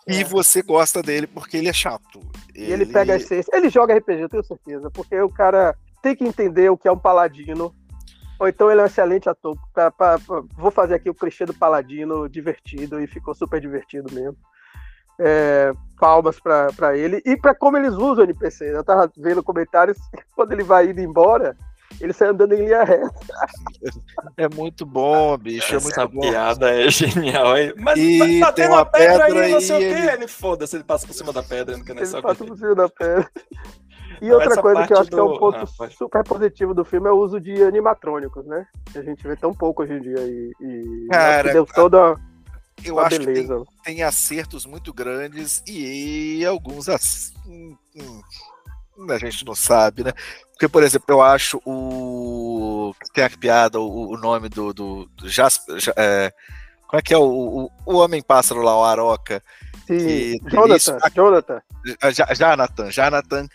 [0.07, 0.25] E é.
[0.25, 2.21] você gosta dele porque ele é chato.
[2.55, 3.51] E ele, ele pega a essência.
[3.57, 6.93] Ele joga RPG, eu tenho certeza, porque o cara tem que entender o que é
[6.93, 7.75] um paladino.
[8.39, 9.57] Ou então ele é um excelente ator.
[9.73, 10.43] Pra, pra, pra...
[10.57, 14.37] vou fazer aqui o clichê do paladino divertido e ficou super divertido mesmo
[15.21, 18.75] é, palmas para ele e para como eles usam o NPC.
[18.75, 19.99] Eu tava vendo comentários
[20.35, 21.57] quando ele vai indo embora,
[22.01, 23.11] ele sai andando em linha reta.
[24.37, 25.75] É muito bom, bicho.
[25.75, 27.57] É Essa é muito piada é genial.
[27.57, 27.73] Hein?
[27.77, 30.13] Mas, e tá tem uma pedra, pedra aí, não sei o quê.
[30.13, 31.77] Ele foda-se, ele passa por cima da pedra.
[31.77, 33.31] Não quer nem ele passa por cima da pedra.
[34.21, 35.17] E outra Essa coisa que eu acho do...
[35.17, 38.67] que é um ponto ah, super positivo do filme é o uso de animatrônicos, né?
[38.93, 40.19] Que a gente vê tão pouco hoje em dia.
[40.19, 42.17] E, e Cara, deu toda
[42.83, 43.59] eu acho beleza.
[43.59, 46.89] que tem, tem, acertos muito grandes e alguns
[47.47, 48.23] hum, hum,
[49.11, 50.13] a gente não sabe, né?
[50.53, 52.95] Porque, por exemplo, eu acho o.
[53.13, 55.77] Tem a piada, o, o nome do, do, do Jasper.
[55.97, 56.33] É,
[56.87, 59.43] como é que é o, o, o Homem-Pássaro lá, o Aroca?
[59.87, 61.63] Sim, Jonathan, Jonathan.
[62.37, 63.49] Jonathan, Jonathan.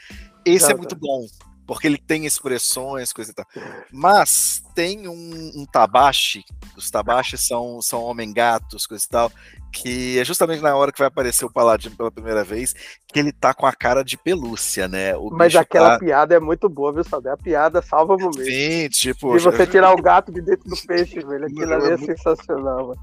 [0.46, 0.74] Esse Jonathan.
[0.74, 1.26] é muito bom
[1.70, 3.46] porque ele tem expressões, coisa e tal.
[3.94, 6.44] Mas tem um, um tabashi,
[6.76, 9.32] os tabashis são, são homem-gatos, coisa e tal,
[9.72, 12.74] que é justamente na hora que vai aparecer o Paladino pela primeira vez,
[13.08, 15.16] que ele tá com a cara de pelúcia, né?
[15.16, 16.00] O Mas aquela tá...
[16.00, 17.30] piada é muito boa, viu, Sabe?
[17.30, 18.46] A piada salva o momento.
[18.46, 19.38] Sim, tipo...
[19.38, 23.02] E você tirar o gato de dentro do peixe, velho, aquilo ali é, sensacional, mano.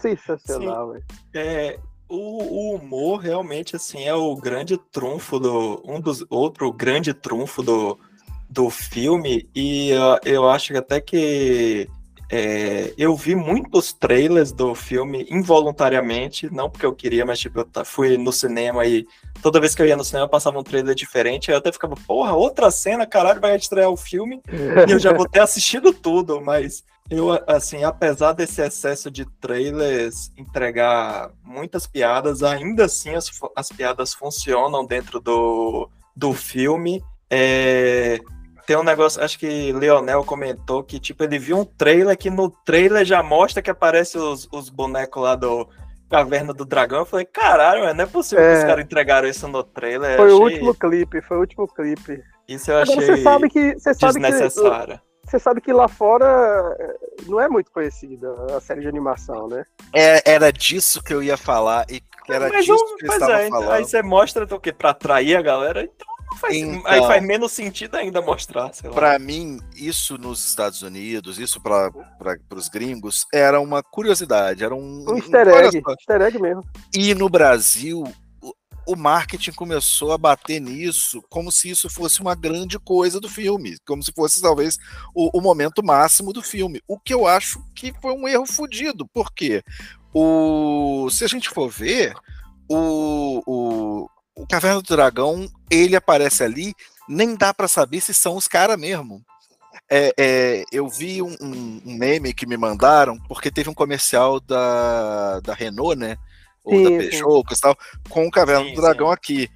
[0.00, 1.04] Sensacional, velho.
[1.34, 1.76] É,
[2.10, 7.62] o, o, humor realmente assim é o grande trunfo do um dos outro grande trunfo
[7.62, 7.98] do,
[8.48, 9.48] do filme.
[9.54, 11.88] E uh, eu acho que até que
[12.32, 17.84] é, eu vi muitos trailers do filme involuntariamente, não porque eu queria, mas tipo, eu
[17.84, 19.04] fui no cinema e
[19.42, 21.96] toda vez que eu ia no cinema passava um trailer diferente, aí eu até ficava,
[22.06, 24.40] porra, outra cena, caralho, vai estrear o filme,
[24.88, 30.30] e eu já vou ter assistido tudo, mas eu, assim, apesar desse excesso de trailers
[30.38, 37.02] entregar muitas piadas, ainda assim as, as piadas funcionam dentro do, do filme.
[37.28, 38.20] É,
[38.64, 42.48] tem um negócio, acho que Leonel comentou que, tipo, ele viu um trailer que no
[42.64, 45.68] trailer já mostra que aparece os, os bonecos lá do
[46.08, 47.00] Caverna do Dragão.
[47.00, 48.52] Eu falei, caralho, não é possível é...
[48.52, 50.16] que os caras entregaram isso no trailer.
[50.16, 50.38] Foi achei...
[50.38, 52.22] o último clipe, foi o último clipe.
[52.46, 54.94] Isso eu achei Agora, você sabe que, você sabe desnecessário.
[54.98, 56.76] Que você sabe que lá fora
[57.26, 59.64] não é muito conhecida a série de animação, né?
[59.94, 63.48] É, era disso que eu ia falar e era Mas disso que eu estava é,
[63.48, 63.70] falando.
[63.70, 64.72] Aí você mostra o quê?
[64.72, 65.82] Pra atrair a galera?
[65.82, 66.06] Então,
[66.38, 68.70] faz, então aí faz menos sentido ainda mostrar.
[68.94, 71.90] Para mim, isso nos Estados Unidos, isso para
[72.54, 76.62] os gringos, era uma curiosidade, era um, um easter egg, um, easter egg mesmo.
[76.94, 78.04] E no Brasil,
[78.90, 83.76] o marketing começou a bater nisso como se isso fosse uma grande coisa do filme,
[83.86, 84.78] como se fosse talvez
[85.14, 86.82] o, o momento máximo do filme.
[86.88, 89.62] O que eu acho que foi um erro fodido, porque
[90.12, 92.14] o, se a gente for ver,
[92.68, 96.74] o, o, o Caverna do Dragão, ele aparece ali,
[97.08, 99.24] nem dá para saber se são os caras mesmo.
[99.88, 105.38] É, é, eu vi um, um, meme que me mandaram, porque teve um comercial da,
[105.40, 106.16] da Renault, né?
[106.64, 107.60] Ou sim, da Peugeot, sim.
[107.60, 107.76] tal,
[108.08, 109.48] com o Caverna sim, do Dragão aqui.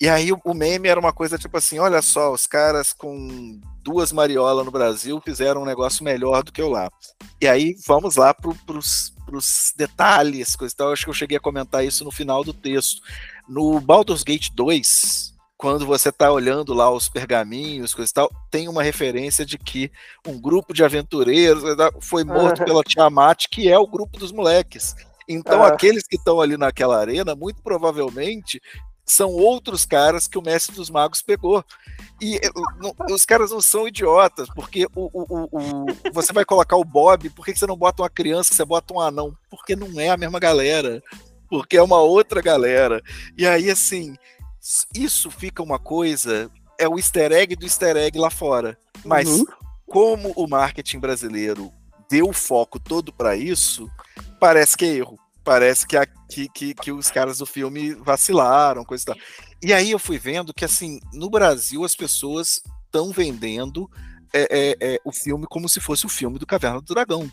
[0.00, 4.10] E aí o meme era uma coisa tipo assim, olha só, os caras com duas
[4.10, 6.90] mariolas no Brasil fizeram um negócio melhor do que eu lá.
[7.40, 10.92] E aí vamos lá para os detalhes, coisa e tal.
[10.92, 13.00] Acho que eu cheguei a comentar isso no final do texto.
[13.48, 18.68] No Baldur's Gate 2, quando você está olhando lá os pergaminhos, coisa e tal, tem
[18.68, 19.92] uma referência de que
[20.26, 21.62] um grupo de aventureiros
[22.00, 24.96] foi morto pela Tiamat, que é o grupo dos moleques.
[25.32, 25.68] Então, ah.
[25.68, 28.60] aqueles que estão ali naquela arena, muito provavelmente
[29.04, 31.64] são outros caras que o mestre dos magos pegou.
[32.20, 36.76] E eh, não, os caras não são idiotas, porque o, o, o, você vai colocar
[36.76, 39.36] o Bob, por que você não bota uma criança, você bota um anão?
[39.50, 41.02] Porque não é a mesma galera,
[41.48, 43.02] porque é uma outra galera.
[43.36, 44.14] E aí, assim,
[44.94, 48.78] isso fica uma coisa, é o easter egg do easter egg lá fora.
[49.04, 49.44] Mas uhum.
[49.86, 51.72] como o marketing brasileiro
[52.08, 53.90] deu o foco todo para isso,
[54.38, 55.18] parece que é erro.
[55.44, 59.16] Parece que, a, que, que, que, os caras do filme vacilaram, coisa e tal.
[59.62, 63.90] E aí eu fui vendo que, assim, no Brasil as pessoas estão vendendo
[64.32, 67.30] é, é, é, o filme como se fosse o filme do Caverna do Dragão.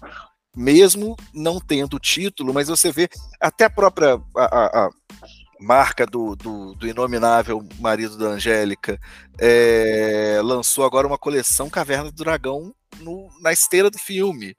[0.55, 3.07] Mesmo não tendo título, mas você vê
[3.39, 4.89] até a própria a, a
[5.59, 8.99] marca do, do, do, inominável marido da Angélica
[9.37, 14.55] é, lançou agora uma coleção Caverna do Dragão no, na esteira do filme,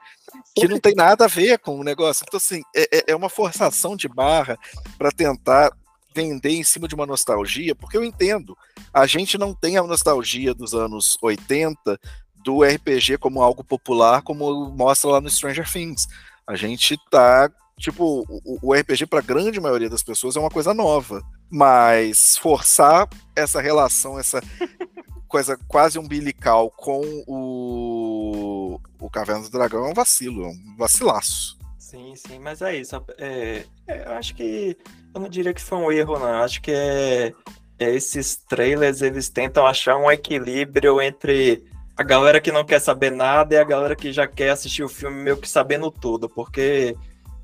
[0.54, 2.24] que não tem nada a ver com o negócio.
[2.26, 4.58] Então, assim, é, é, é uma forçação de barra
[4.98, 5.70] para tentar
[6.14, 8.56] vender em cima de uma nostalgia, porque eu entendo,
[8.92, 11.98] a gente não tem a nostalgia dos anos 80
[12.44, 16.08] do RPG como algo popular, como mostra lá no Stranger Things.
[16.46, 17.48] A gente tá
[17.80, 22.36] tipo, o, o RPG para a grande maioria das pessoas é uma coisa nova, mas
[22.38, 24.40] forçar essa relação, essa
[25.26, 31.58] coisa quase umbilical com o, o Caverna do Dragão é um vacilo, é um vacilaço.
[31.78, 32.94] Sim, sim, mas é isso.
[33.18, 34.76] É, é, eu acho que
[35.12, 36.28] eu não diria que foi um erro, não.
[36.28, 37.32] Eu acho que é,
[37.80, 41.64] é, esses trailers eles tentam achar um equilíbrio entre
[41.96, 44.88] a galera que não quer saber nada e a galera que já quer assistir o
[44.88, 46.96] filme meio que sabendo tudo, porque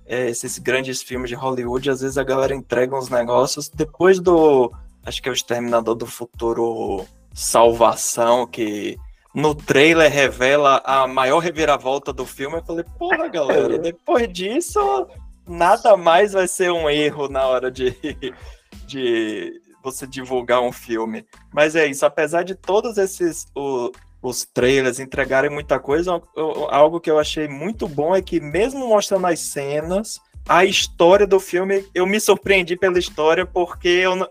[0.06, 4.72] é, esses grandes filmes de Hollywood, às vezes a galera entrega uns negócios depois do.
[5.04, 8.96] Acho que é o Exterminador do Futuro Salvação, que
[9.34, 12.56] no trailer revela a maior reviravolta do filme.
[12.56, 15.06] Eu falei, porra, galera, depois disso,
[15.46, 17.94] nada mais vai ser um erro na hora de,
[18.86, 21.26] de você divulgar um filme.
[21.52, 23.46] Mas é isso, apesar de todos esses.
[23.54, 23.90] O,
[24.28, 26.20] os trailers entregarem muita coisa,
[26.70, 31.38] algo que eu achei muito bom é que, mesmo mostrando as cenas, a história do
[31.38, 34.28] filme, eu me surpreendi pela história, porque eu,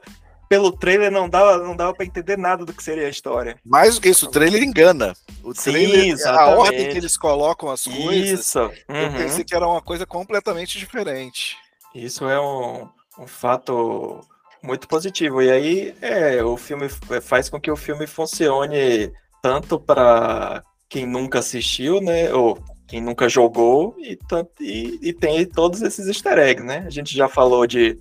[0.50, 3.58] pelo trailer não dava, não dava para entender nada do que seria a história.
[3.64, 5.14] Mais do que isso, o trailer engana.
[5.42, 8.60] O trailer, Sim, a ordem que eles colocam as coisas, isso.
[8.60, 8.96] Uhum.
[8.96, 11.56] eu pensei que era uma coisa completamente diferente.
[11.94, 14.20] Isso é um, um fato
[14.62, 15.42] muito positivo.
[15.42, 16.90] E aí, é, o filme
[17.22, 19.14] faz com que o filme funcione
[19.46, 22.34] tanto para quem nunca assistiu, né?
[22.34, 26.84] Ou quem nunca jogou, e, tanto, e, e tem todos esses easter eggs, né?
[26.88, 28.00] A gente já falou de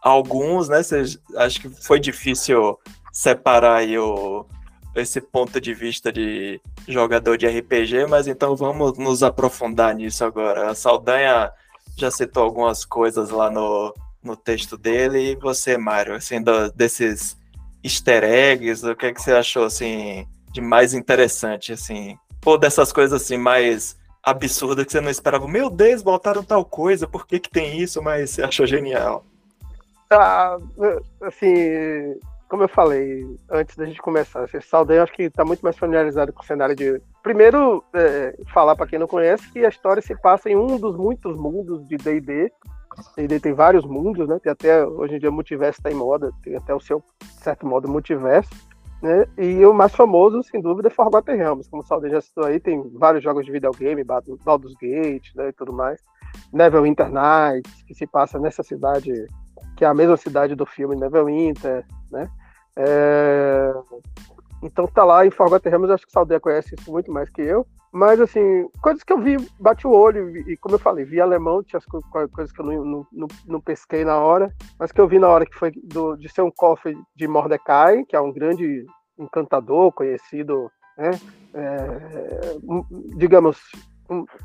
[0.00, 0.84] alguns, né?
[0.84, 1.02] Cê,
[1.36, 2.78] acho que foi difícil
[3.12, 4.46] separar aí o,
[4.94, 10.70] esse ponto de vista de jogador de RPG, mas então vamos nos aprofundar nisso agora.
[10.70, 11.50] A Saldanha
[11.96, 17.36] já citou algumas coisas lá no, no texto dele, e você, Mário, assim, do, desses
[17.82, 20.24] easter eggs, o que, é que você achou, assim,
[20.54, 25.68] de mais interessante, assim, ou dessas coisas, assim, mais absurdas que você não esperava, meu
[25.68, 29.24] Deus, botaram tal coisa, por que que tem isso, mas você achou genial?
[30.08, 30.56] Ah,
[31.22, 32.16] assim,
[32.48, 36.32] como eu falei antes da gente começar, esse Saldanha acho que está muito mais familiarizado
[36.32, 37.02] com o cenário de.
[37.20, 40.96] Primeiro, é, falar para quem não conhece que a história se passa em um dos
[40.96, 42.52] muitos mundos de DD.
[43.16, 44.38] DD tem vários mundos, né?
[44.38, 47.02] Tem até hoje em dia multiverso está em moda, tem até o seu
[47.42, 48.50] certo modo multiverso.
[49.04, 49.26] Né?
[49.36, 52.58] E o mais famoso, sem dúvida, é Forgotten Realms, como o Saldanha já citou aí,
[52.58, 56.00] tem vários jogos de videogame, Baldur's Gate né, e tudo mais.
[56.50, 59.26] Neverwinter Nights, que se passa nessa cidade
[59.76, 62.30] que é a mesma cidade do filme Neverwinter, né?
[62.76, 63.74] É...
[64.62, 67.42] Então tá lá em Forgotten Realms, acho que o Saldeia conhece isso muito mais que
[67.42, 67.66] eu.
[67.94, 71.62] Mas, assim, coisas que eu vi, bate o olho, e como eu falei, vi alemão,
[71.62, 75.20] tinha as coisas que eu não, não, não, pesquei na hora, mas que eu vi
[75.20, 78.84] na hora que foi do, de ser um cofre de Mordecai, que é um grande
[79.16, 81.12] encantador, conhecido, né?
[81.54, 82.58] É,
[83.16, 83.60] digamos,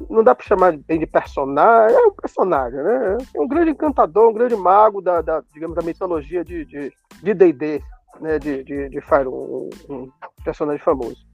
[0.07, 3.17] não dá para chamar bem de personagem, é um personagem, né?
[3.33, 6.65] É um grande encantador, um grande mago da, da digamos, da mitologia de
[7.23, 7.83] D&D, de,
[8.21, 8.37] né?
[8.37, 10.11] De, de, de Fire, um, um,
[10.43, 11.27] personagem famoso.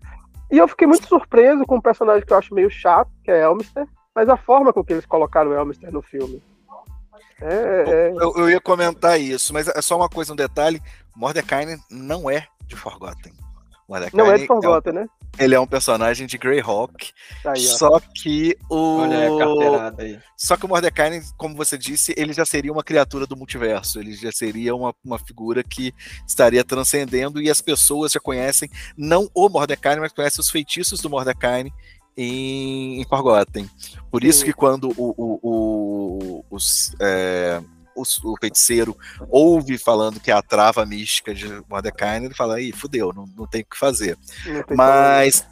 [0.55, 3.43] E eu fiquei muito surpreso com um personagem que eu acho meio chato, que é
[3.43, 6.41] Elmister, mas a forma com que eles colocaram o Elmister no filme.
[7.41, 8.11] É, é...
[8.11, 10.81] Eu, eu, ia comentar isso, mas é só uma coisa, um detalhe,
[11.13, 13.33] Mordecai não é de Forgotten.
[13.89, 15.09] Mordecai não é de Forgotten, é um, né?
[15.37, 17.11] Ele é um personagem de Greyhawk.
[17.45, 18.99] Aí, só que o.
[18.99, 20.19] Olha a carteirada aí.
[20.37, 23.99] Só que o Mordecai, como você disse, ele já seria uma criatura do multiverso.
[23.99, 25.93] Ele já seria uma, uma figura que
[26.27, 31.09] estaria transcendendo e as pessoas já conhecem, não o Mordecai, mas conhecem os feitiços do
[31.09, 31.71] Mordecai
[32.17, 33.69] em, em Forgotten.
[34.09, 36.95] Por isso que quando o, o, o os.
[37.01, 37.61] É,
[37.95, 38.97] o, o, feiticeiro
[39.29, 43.47] ouve falando que é a trava mística de Mordecai, ele fala, aí, fudeu, não, não
[43.47, 44.17] tem o que fazer.
[44.75, 45.47] Mas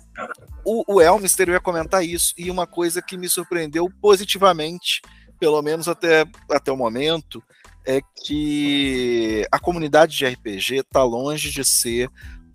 [0.65, 5.01] o, o Elmister ia comentar isso, e uma coisa que me surpreendeu positivamente,
[5.39, 7.43] pelo menos até, até o momento,
[7.86, 12.10] é que a comunidade de RPG está longe de ser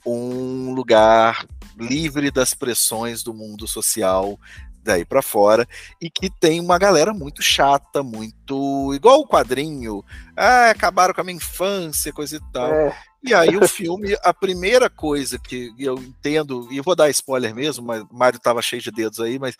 [0.06, 1.46] um lugar
[1.78, 4.38] livre das pressões do mundo social
[4.82, 5.66] daí para fora
[6.00, 10.04] e que tem uma galera muito chata, muito igual o quadrinho,
[10.36, 12.72] ah, acabaram com a minha infância, coisa e tal.
[12.72, 12.96] É.
[13.22, 17.84] E aí o filme, a primeira coisa que eu entendo, e vou dar spoiler mesmo,
[17.84, 19.56] mas Mário tava cheio de dedos aí, mas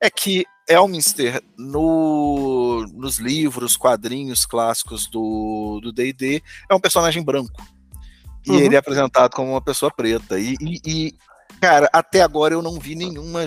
[0.00, 7.62] é que Elminster, no, nos livros, quadrinhos clássicos do D&D, é um personagem branco.
[8.44, 8.58] E uhum.
[8.58, 10.38] ele é apresentado como uma pessoa preta.
[10.38, 11.14] E, e, e,
[11.60, 13.46] cara, até agora eu não vi nenhuma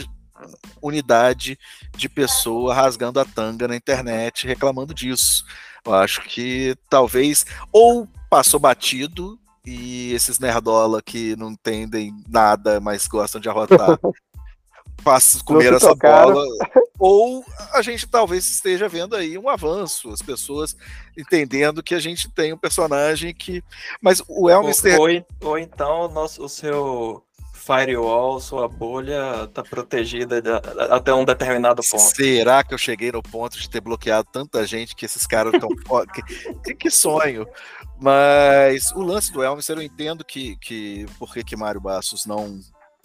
[0.82, 1.58] unidade
[1.96, 5.46] de pessoa rasgando a tanga na internet reclamando disso.
[5.86, 13.08] Eu acho que talvez ou passou batido e esses nerdola que não entendem nada, mas
[13.08, 14.00] gostam de arrotar,
[15.04, 16.44] façam comer essa bola.
[16.98, 20.76] Ou a gente talvez esteja vendo aí um avanço, as pessoas
[21.18, 23.64] entendendo que a gente tem um personagem que.
[24.02, 25.00] Mas o Elmister.
[25.00, 27.24] Ou, ou, ou então o, nosso, o seu
[27.70, 30.50] firewall, sua bolha tá protegida de,
[30.90, 32.02] até um determinado ponto.
[32.02, 35.70] Será que eu cheguei no ponto de ter bloqueado tanta gente que esses caras estão.
[36.66, 37.48] que, que, sonho!
[38.02, 42.60] Mas o lance do Elvis, eu entendo que, que por que, que Mário Bastos não,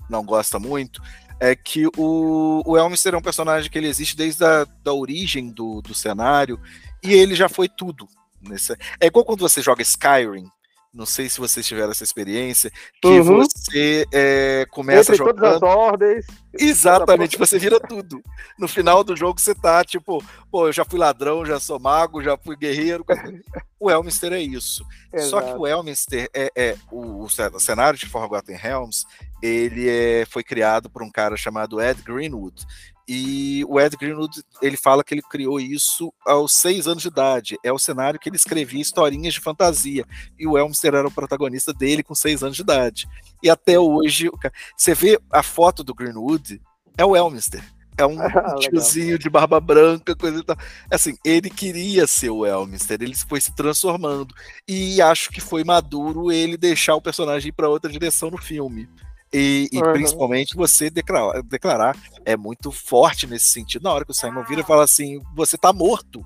[0.09, 1.03] não gosta muito,
[1.39, 5.51] é que o, o Elmister é um personagem que ele existe desde a da origem
[5.51, 6.59] do, do cenário
[7.03, 8.09] e ele já foi tudo.
[8.41, 8.73] Nesse...
[8.99, 10.49] É igual quando você joga Skyrim,
[10.95, 12.71] não sei se vocês tiveram essa experiência,
[13.03, 13.25] que uhum.
[13.25, 15.37] você é, começa Entre jogando.
[15.37, 16.27] Todas as ordens.
[16.57, 18.23] Exatamente, você vira tudo.
[18.57, 22.23] No final do jogo você tá tipo, pô, eu já fui ladrão, já sou mago,
[22.23, 23.05] já fui guerreiro.
[23.81, 24.87] o Elminster é isso.
[25.13, 25.31] Exato.
[25.31, 29.05] Só que o Elminster é, é o, o, cenário de Forgotten Realms,
[29.43, 32.65] ele é, foi criado por um cara chamado Ed Greenwood.
[33.07, 37.59] E o Ed Greenwood, ele fala que ele criou isso aos seis anos de idade.
[37.63, 40.07] É o cenário que ele escrevia historinhas de fantasia.
[40.39, 43.07] E o Elminster era o protagonista dele com seis anos de idade.
[43.43, 44.31] E até hoje,
[44.77, 46.61] você vê a foto do Greenwood,
[46.97, 47.63] é o Elminster.
[47.97, 50.57] É um ah, tiozinho de barba branca, coisa e tal.
[50.91, 54.35] Assim, ele queria ser o Elminster, ele foi se transformando.
[54.67, 58.89] E acho que foi maduro ele deixar o personagem ir para outra direção no filme.
[59.37, 59.93] E, e uhum.
[59.93, 63.83] principalmente você declarar, declarar, é muito forte nesse sentido.
[63.83, 66.25] Na hora que o Simon vira e fala assim: você tá morto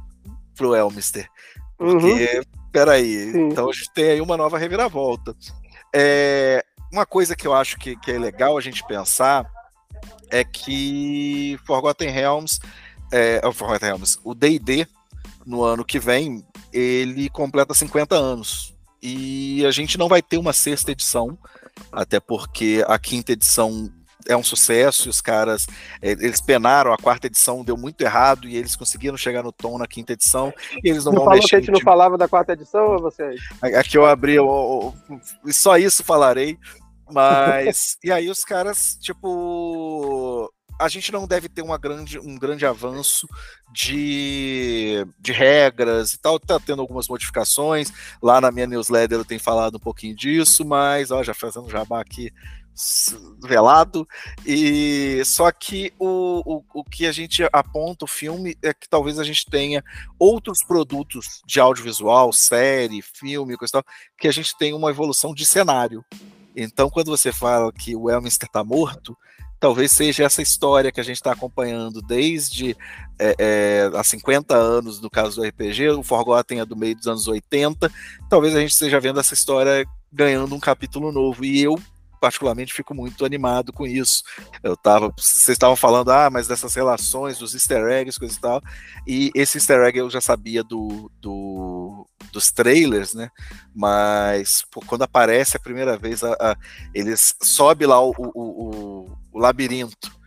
[0.54, 1.26] pro Elmister.
[1.78, 2.42] Porque, uhum.
[2.70, 3.48] peraí, Sim.
[3.48, 5.34] então a gente tem aí uma nova reviravolta.
[5.94, 9.50] É, uma coisa que eu acho que, que é legal a gente pensar
[10.30, 12.60] é que Forgotten Realms,
[13.10, 14.86] é, Forgotten Realms, o D&D
[15.46, 18.74] no ano que vem, ele completa 50 anos.
[19.00, 21.38] E a gente não vai ter uma sexta edição,
[21.92, 23.90] até porque a quinta edição
[24.26, 25.66] é um sucesso e os caras
[26.02, 29.78] é, eles penaram a quarta edição deu muito errado e eles conseguiram chegar no tom
[29.78, 30.52] na quinta edição
[30.84, 33.00] e eles não, não vão falou que a gente não falava da quarta edição ou
[33.00, 36.58] vocês aqui eu abri eu, eu, só isso falarei
[37.10, 42.64] mas e aí os caras tipo a gente não deve ter uma grande, um grande
[42.64, 43.26] avanço
[43.72, 46.38] de, de regras e tal.
[46.38, 47.92] Tá tendo algumas modificações.
[48.22, 52.00] Lá na minha newsletter eu tenho falado um pouquinho disso, mas ó, já fazendo jabá
[52.00, 52.32] aqui
[53.42, 54.06] velado.
[54.46, 59.18] E só que o, o, o que a gente aponta o filme é que talvez
[59.18, 59.82] a gente tenha
[60.18, 63.84] outros produtos de audiovisual, série, filme, coisa tal,
[64.16, 66.04] que a gente tenha uma evolução de cenário.
[66.54, 69.16] Então, quando você fala que o Elminster está morto,
[69.60, 72.76] talvez seja essa história que a gente está acompanhando desde
[73.18, 77.06] é, é, há 50 anos, no caso do RPG, o Forgotten é do meio dos
[77.06, 77.90] anos 80,
[78.28, 81.78] talvez a gente esteja vendo essa história ganhando um capítulo novo, e eu
[82.20, 84.22] particularmente fico muito animado com isso.
[84.62, 88.62] Eu tava, vocês estavam falando, ah, mas dessas relações, dos easter eggs, coisa e tal,
[89.06, 93.30] e esse easter egg eu já sabia do, do dos trailers, né?
[93.74, 96.56] Mas pô, quando aparece a primeira vez, a, a,
[96.94, 100.18] eles sobe lá o, o, o, o labirinto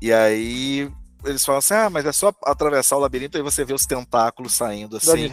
[0.00, 0.90] e aí
[1.24, 4.54] eles falam assim: ah, mas é só atravessar o labirinto e você vê os tentáculos
[4.54, 5.28] saindo assim.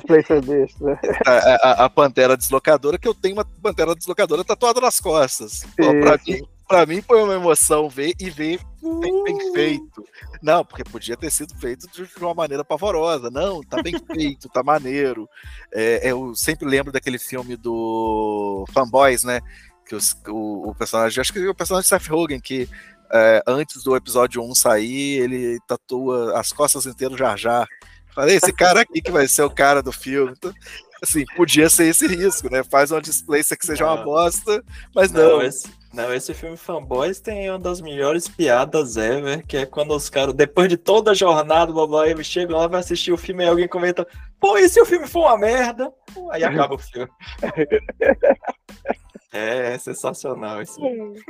[0.81, 0.99] Né?
[1.25, 5.63] a, a, a, pantera deslocadora, que eu tenho uma pantera deslocadora tatuada nas costas.
[5.77, 9.53] Pô, pra, mim, pra mim foi uma emoção ver e ver bem, bem, uh!
[9.53, 10.03] feito.
[10.41, 13.29] Não, porque podia ter sido feito de uma maneira pavorosa.
[13.29, 15.29] Não, tá bem feito, tá maneiro.
[15.71, 19.39] É, eu sempre lembro daquele filme do Fanboys, né?
[19.87, 22.67] Que os, o, o personagem, acho que o personagem Seth Rogen, que
[23.11, 27.67] é, antes do episódio 1 sair, ele tatua as costas inteiras Jar Jar.
[28.13, 30.33] Falei, esse cara aqui que vai ser o cara do filme.
[30.37, 30.53] Então,
[31.03, 32.63] assim, podia ser esse risco, né?
[32.63, 33.95] Faz uma displacer que seja não.
[33.95, 35.37] uma bosta, mas não.
[35.37, 39.95] Não esse, não, esse filme Fanboys tem uma das melhores piadas ever, que é quando
[39.95, 43.17] os caras, depois de toda a jornada, blá, blá, eles chegam lá, vai assistir o
[43.17, 44.05] filme e alguém comenta,
[44.39, 45.91] pô, e se o filme for uma merda?
[46.31, 47.09] Aí acaba o filme.
[49.31, 51.21] é, é sensacional esse filme.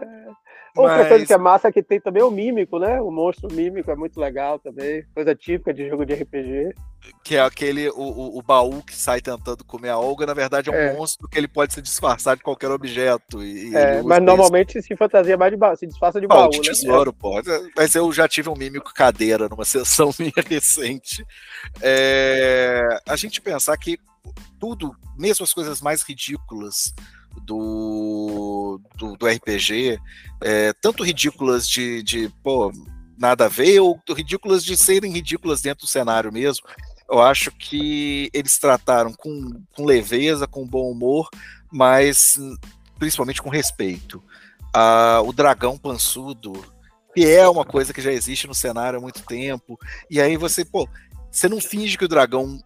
[0.00, 0.43] É.
[0.76, 1.08] Outra Mas...
[1.08, 3.00] coisa que é massa é que tem também o mímico, né?
[3.00, 5.04] O monstro mímico é muito legal também.
[5.14, 6.74] Coisa típica de jogo de RPG.
[7.22, 10.70] Que é aquele, o, o, o baú que sai tentando comer a Olga, na verdade
[10.70, 10.92] é um é.
[10.92, 13.40] monstro que ele pode se disfarçar de qualquer objeto.
[13.40, 16.64] E, é, mas normalmente se fantasia mais de baú, se disfarça de baú, de né?
[16.64, 17.48] tesouro, pode.
[17.76, 21.24] Mas eu já tive um mímico cadeira numa sessão minha recente.
[21.80, 23.96] É, a gente pensar que
[24.58, 26.92] tudo, mesmo as coisas mais ridículas,
[27.44, 29.98] do, do, do RPG,
[30.42, 32.72] é, tanto ridículas de, de, pô,
[33.18, 36.66] nada a ver, ou ridículas de serem ridículas dentro do cenário mesmo.
[37.10, 41.28] Eu acho que eles trataram com, com leveza, com bom humor,
[41.70, 42.38] mas
[42.98, 44.22] principalmente com respeito.
[44.72, 46.52] Ah, o dragão pançudo,
[47.14, 49.78] que é uma coisa que já existe no cenário há muito tempo,
[50.10, 50.88] e aí você, pô,
[51.30, 52.58] você não finge que o dragão.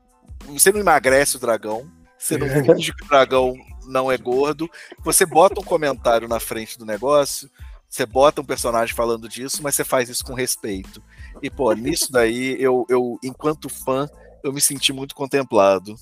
[0.47, 3.55] Você não emagrece o dragão, você não finge que o dragão
[3.89, 4.69] não é gordo.
[5.05, 7.51] Você bota um comentário na frente do negócio,
[7.89, 11.03] você bota um personagem falando disso, mas você faz isso com respeito.
[11.43, 14.09] E, pô, nisso daí, eu, eu enquanto fã,
[14.45, 15.97] eu me senti muito contemplado.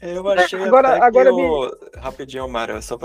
[0.00, 1.42] Eu achei agora, até agora que me...
[1.42, 1.78] o...
[1.96, 2.96] Rapidinho, Mário, só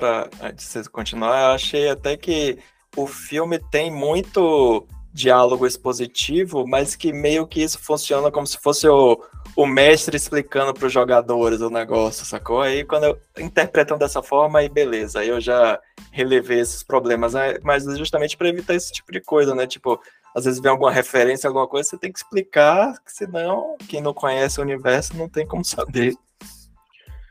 [0.41, 2.59] antes de você continuar, eu achei até que
[2.95, 8.87] o filme tem muito diálogo expositivo, mas que meio que isso funciona como se fosse
[8.87, 9.19] o,
[9.55, 12.61] o mestre explicando para os jogadores o negócio, sacou?
[12.61, 15.79] Aí quando eu, interpretam dessa forma, aí beleza, aí eu já
[16.11, 17.57] relevei esses problemas, né?
[17.63, 19.67] mas justamente para evitar esse tipo de coisa, né?
[19.67, 19.99] Tipo,
[20.35, 24.59] às vezes vem alguma referência, alguma coisa, você tem que explicar, senão quem não conhece
[24.59, 26.15] o universo não tem como saber.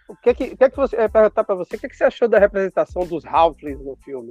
[0.09, 1.87] o que é que, o que, é que você é, perguntar para você, o que,
[1.87, 4.31] é que você achou da representação dos Halflings no filme?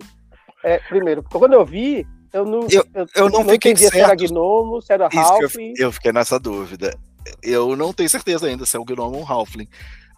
[0.64, 3.94] É, primeiro, porque quando eu vi, eu não, eu, eu, eu não, não fiquei certo.
[3.94, 5.74] se era gnomo, se era Halfling.
[5.78, 6.98] Eu, eu, fiquei nessa dúvida.
[7.42, 9.68] Eu não tenho certeza ainda se é um gnomo ou um Halfling.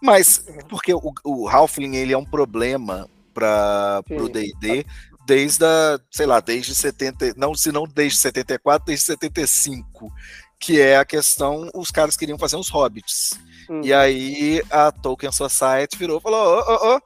[0.02, 4.84] Mas, porque o, o Halfling, ele é um problema para o D&D
[5.26, 10.12] desde a, sei lá, desde 70, não, se não desde 74, desde 75,
[10.60, 13.38] que é a questão, os caras queriam fazer uns hobbits.
[13.68, 13.80] Hum.
[13.82, 17.00] E aí a Tolkien Society virou e falou: "Ô, ô, ô,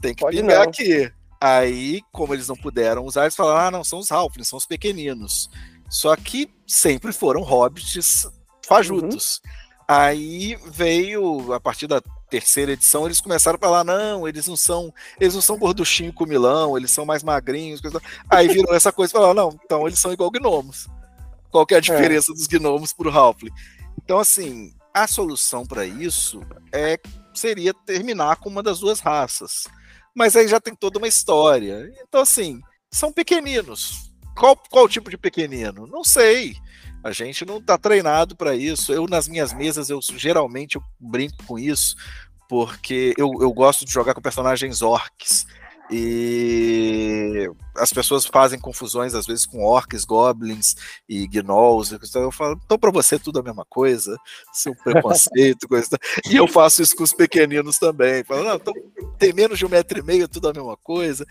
[0.00, 0.62] tem que Pode pingar não.
[0.64, 1.12] aqui".
[1.40, 4.66] Aí, como eles não puderam usar, eles falaram: "Ah, não, são os halflings, são os
[4.66, 5.50] pequeninos".
[5.88, 8.26] Só que sempre foram hobbits
[8.66, 9.40] fajutos.
[9.44, 9.66] Uhum.
[9.88, 14.92] Aí veio, a partir da terceira edição, eles começaram a falar: não, eles não são,
[15.20, 17.80] eles não são gorduchinho com milão, eles são mais magrinhos.
[17.80, 18.00] Coisa...
[18.28, 20.88] Aí virou essa coisa e falaram: não, então eles são igual gnomos.
[21.50, 21.82] Qual que é a é.
[21.82, 22.34] diferença é.
[22.34, 23.52] dos gnomos pro Halfling?
[24.02, 26.42] Então, assim, a solução para isso
[26.72, 26.98] é
[27.32, 29.64] seria terminar com uma das duas raças.
[30.14, 31.92] Mas aí já tem toda uma história.
[32.02, 32.60] Então, assim,
[32.90, 34.10] são pequeninos.
[34.36, 35.86] Qual, qual tipo de pequenino?
[35.86, 36.56] Não sei.
[37.06, 38.92] A gente não está treinado para isso.
[38.92, 41.94] Eu, nas minhas mesas, eu geralmente eu brinco com isso,
[42.48, 45.46] porque eu, eu gosto de jogar com personagens orcs.
[45.88, 50.74] E as pessoas fazem confusões às vezes com orcs, goblins
[51.08, 51.94] e gnolls.
[51.94, 54.18] Então eu falo, então para você tudo a mesma coisa,
[54.52, 55.96] seu preconceito, coisa.
[56.28, 58.24] E eu faço isso com os pequeninos também.
[58.24, 58.74] Falo, não, então,
[59.16, 61.24] tem menos de um metro e meio, tudo a mesma coisa.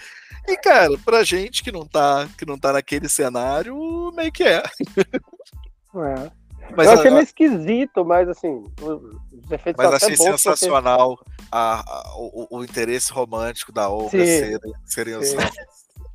[0.47, 3.76] E cara, pra gente que não tá, que não tá naquele cenário,
[4.15, 4.63] meio que é.
[6.04, 6.32] É.
[6.76, 11.32] Mas, eu achei meio esquisito, mas assim, os efeitos Mas achei sensacional porque...
[11.52, 15.36] a, a, o, o, interesse romântico da Olga serem, serem os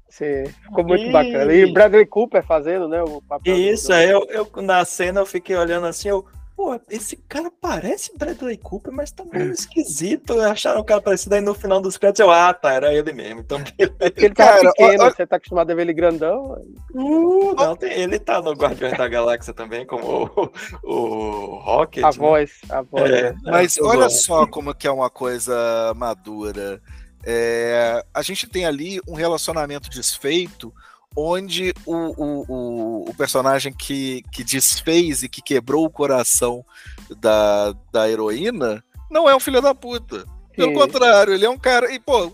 [0.09, 1.13] Sim, ficou muito e...
[1.13, 1.53] bacana.
[1.53, 3.57] E Bradley Cooper fazendo, né, o papel.
[3.57, 3.95] Isso, do...
[3.95, 6.27] eu, eu na cena eu fiquei olhando assim, eu,
[6.61, 10.39] pô, esse cara parece Bradley Cooper, mas tá meio esquisito.
[10.43, 12.21] Acharam o cara parecido aí no final dos créditos.
[12.21, 13.41] Eu, ah, tá, era ele mesmo.
[13.41, 16.63] Então, ele tá cara, pequeno, ó, você tá acostumado a ver ele grandão.
[16.93, 20.53] Uh, não, tem, ele tá no Guardiões da Galáxia também, como o,
[20.85, 22.05] o Rocket.
[22.05, 22.13] A né?
[22.13, 23.11] voz, a voz.
[23.11, 26.83] É, mas é, olha só como que é uma coisa madura.
[27.25, 30.75] É, a gente tem ali um relacionamento desfeito
[31.17, 36.65] onde o, o, o, personagem que, que desfez e que quebrou o coração
[37.19, 40.25] da, da heroína não é um filho da puta.
[40.55, 41.91] Pelo contrário, ele é um cara.
[41.93, 42.31] E, pô,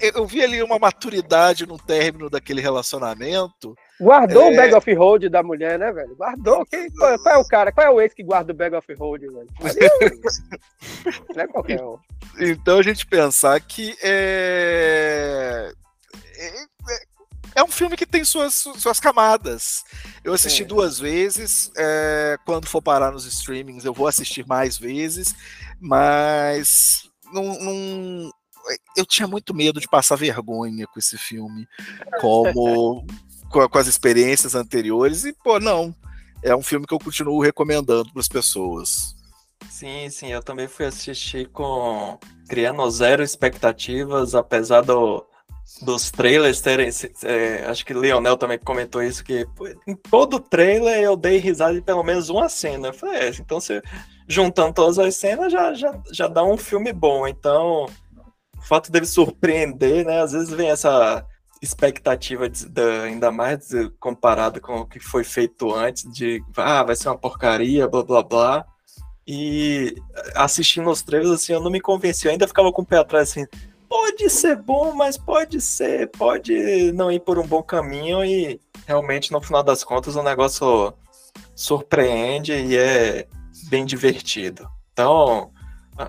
[0.00, 3.74] eu vi ali uma maturidade no término daquele relacionamento.
[4.00, 4.52] Guardou é...
[4.52, 6.14] o bag of hold da mulher, né, velho?
[6.14, 6.64] Guardou.
[6.66, 7.72] Quem, qual, qual, é o cara?
[7.72, 9.48] Qual é o ex que guarda o bag of hold, velho?
[11.34, 11.98] Não é qualquer um.
[12.38, 15.72] Então a gente pensar que é,
[17.58, 19.82] é um filme que tem suas, suas camadas.
[20.22, 20.66] Eu assisti é.
[20.66, 21.70] duas vezes.
[21.76, 25.34] É, quando for parar nos streamings, eu vou assistir mais vezes.
[25.80, 27.02] Mas
[27.32, 28.30] não, não,
[28.96, 31.66] eu tinha muito medo de passar vergonha com esse filme,
[32.20, 33.04] como
[33.50, 35.24] com, com, as experiências anteriores.
[35.24, 35.94] E, pô, não.
[36.44, 39.16] É um filme que eu continuo recomendando para as pessoas.
[39.68, 42.16] Sim, sim, eu também fui assistir com
[42.48, 45.26] criando zero expectativas, apesar do,
[45.82, 46.88] dos trailers terem.
[47.24, 49.46] É, acho que Leonel também comentou isso, que
[49.86, 52.88] em todo trailer eu dei risada de pelo menos uma cena.
[52.88, 53.82] Eu falei, é, então você
[54.26, 57.26] juntando todas as cenas já, já, já dá um filme bom.
[57.26, 57.86] Então,
[58.56, 60.20] o fato dele surpreender, né?
[60.20, 61.24] Às vezes vem essa
[61.60, 66.94] expectativa de, de, ainda mais comparado com o que foi feito antes, de ah, vai
[66.94, 68.66] ser uma porcaria, blá blá blá.
[69.26, 69.94] E
[70.34, 73.30] assistindo os trailers, assim, eu não me convenci, eu ainda ficava com o pé atrás
[73.30, 73.44] assim
[73.98, 79.32] pode ser bom, mas pode ser, pode não ir por um bom caminho e realmente
[79.32, 80.94] no final das contas o negócio
[81.52, 83.26] surpreende e é
[83.68, 84.68] bem divertido.
[84.92, 85.50] Então,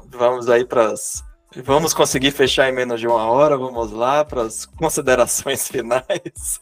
[0.07, 1.27] vamos aí para as
[1.65, 3.57] Vamos conseguir fechar em menos de uma hora.
[3.57, 6.61] Vamos lá para as considerações finais.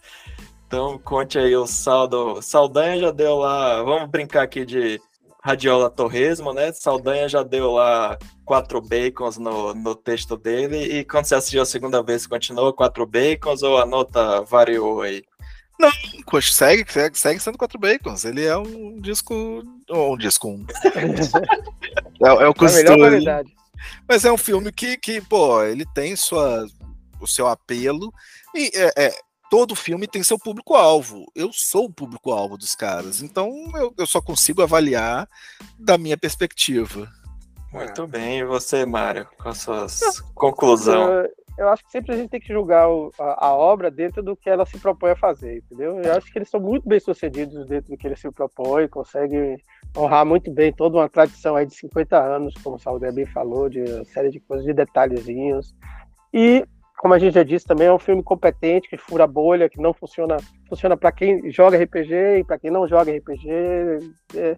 [0.66, 2.42] Então, conte aí o saldo.
[2.42, 3.84] Saldanha já deu lá.
[3.84, 4.98] Vamos brincar aqui de
[5.48, 6.74] Radiola Torresmo, né?
[6.74, 11.00] Saldanha já deu lá quatro bacons no, no texto dele.
[11.00, 15.24] E quando você assistiu a segunda vez, continuou quatro bacons ou a nota variou aí?
[15.80, 15.90] Não,
[16.42, 18.26] segue, segue, segue sendo quatro bacons.
[18.26, 19.64] Ele é um disco.
[19.90, 20.50] Um disco.
[20.50, 20.66] Um.
[22.26, 23.26] é, é o costume.
[24.06, 26.66] Mas é um filme que, que, pô, ele tem sua,
[27.22, 28.14] o seu apelo.
[28.54, 29.14] E é, é
[29.50, 31.26] todo filme tem seu público-alvo.
[31.36, 35.28] Eu sou o público-alvo dos caras, então eu, eu, só consigo avaliar
[35.78, 37.08] da minha perspectiva.
[37.72, 41.30] Muito bem, e você, Mário, com as suas conclusões?
[41.58, 44.36] eu acho que sempre a gente tem que julgar o, a, a, obra dentro do
[44.36, 46.00] que ela se propõe a fazer, entendeu?
[46.00, 49.58] Eu acho que eles são muito bem sucedidos dentro do que eles se propõem, conseguem
[49.98, 53.68] honrar muito bem toda uma tradição aí de 50 anos, como o Salgueiro bem falou,
[53.70, 55.76] de uma série de coisas, de detalhezinhos.
[56.32, 56.64] E,
[56.98, 59.94] como a gente já disse também, é um filme competente, que fura bolha, que não
[59.94, 60.38] funciona,
[60.68, 63.50] funciona para quem joga RPG e para quem não joga RPG.
[64.36, 64.58] É,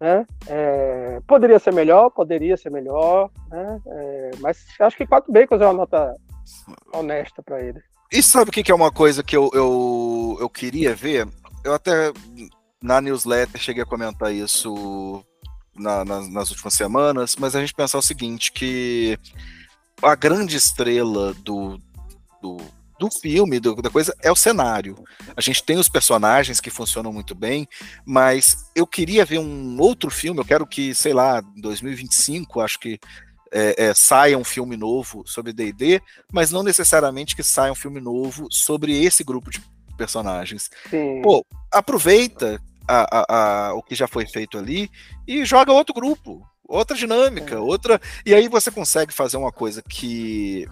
[0.00, 0.26] né?
[0.48, 3.80] É, poderia ser melhor, poderia ser melhor, né?
[3.86, 6.14] É, mas acho que 4 bacons é uma nota
[6.92, 7.80] honesta para ele.
[8.10, 11.28] E sabe o que, que é uma coisa que eu, eu, eu queria ver?
[11.64, 12.12] Eu até
[12.82, 15.24] na newsletter cheguei a comentar isso
[15.76, 19.18] na, nas, nas últimas semanas, mas a gente pensar o seguinte, que
[20.02, 21.80] a grande estrela do,
[22.40, 22.56] do,
[22.98, 25.02] do filme, do, da coisa, é o cenário.
[25.36, 27.68] A gente tem os personagens que funcionam muito bem,
[28.04, 32.78] mas eu queria ver um outro filme, eu quero que, sei lá, em 2025, acho
[32.78, 32.98] que
[33.50, 38.00] é, é, saia um filme novo sobre D&D, mas não necessariamente que saia um filme
[38.00, 39.60] novo sobre esse grupo de
[39.96, 40.70] personagens.
[40.90, 41.22] Sim.
[41.22, 44.90] Pô, aproveita a, a, a, o que já foi feito ali
[45.26, 47.58] e joga outro grupo, outra dinâmica, é.
[47.58, 48.00] outra.
[48.24, 50.68] E aí você consegue fazer uma coisa que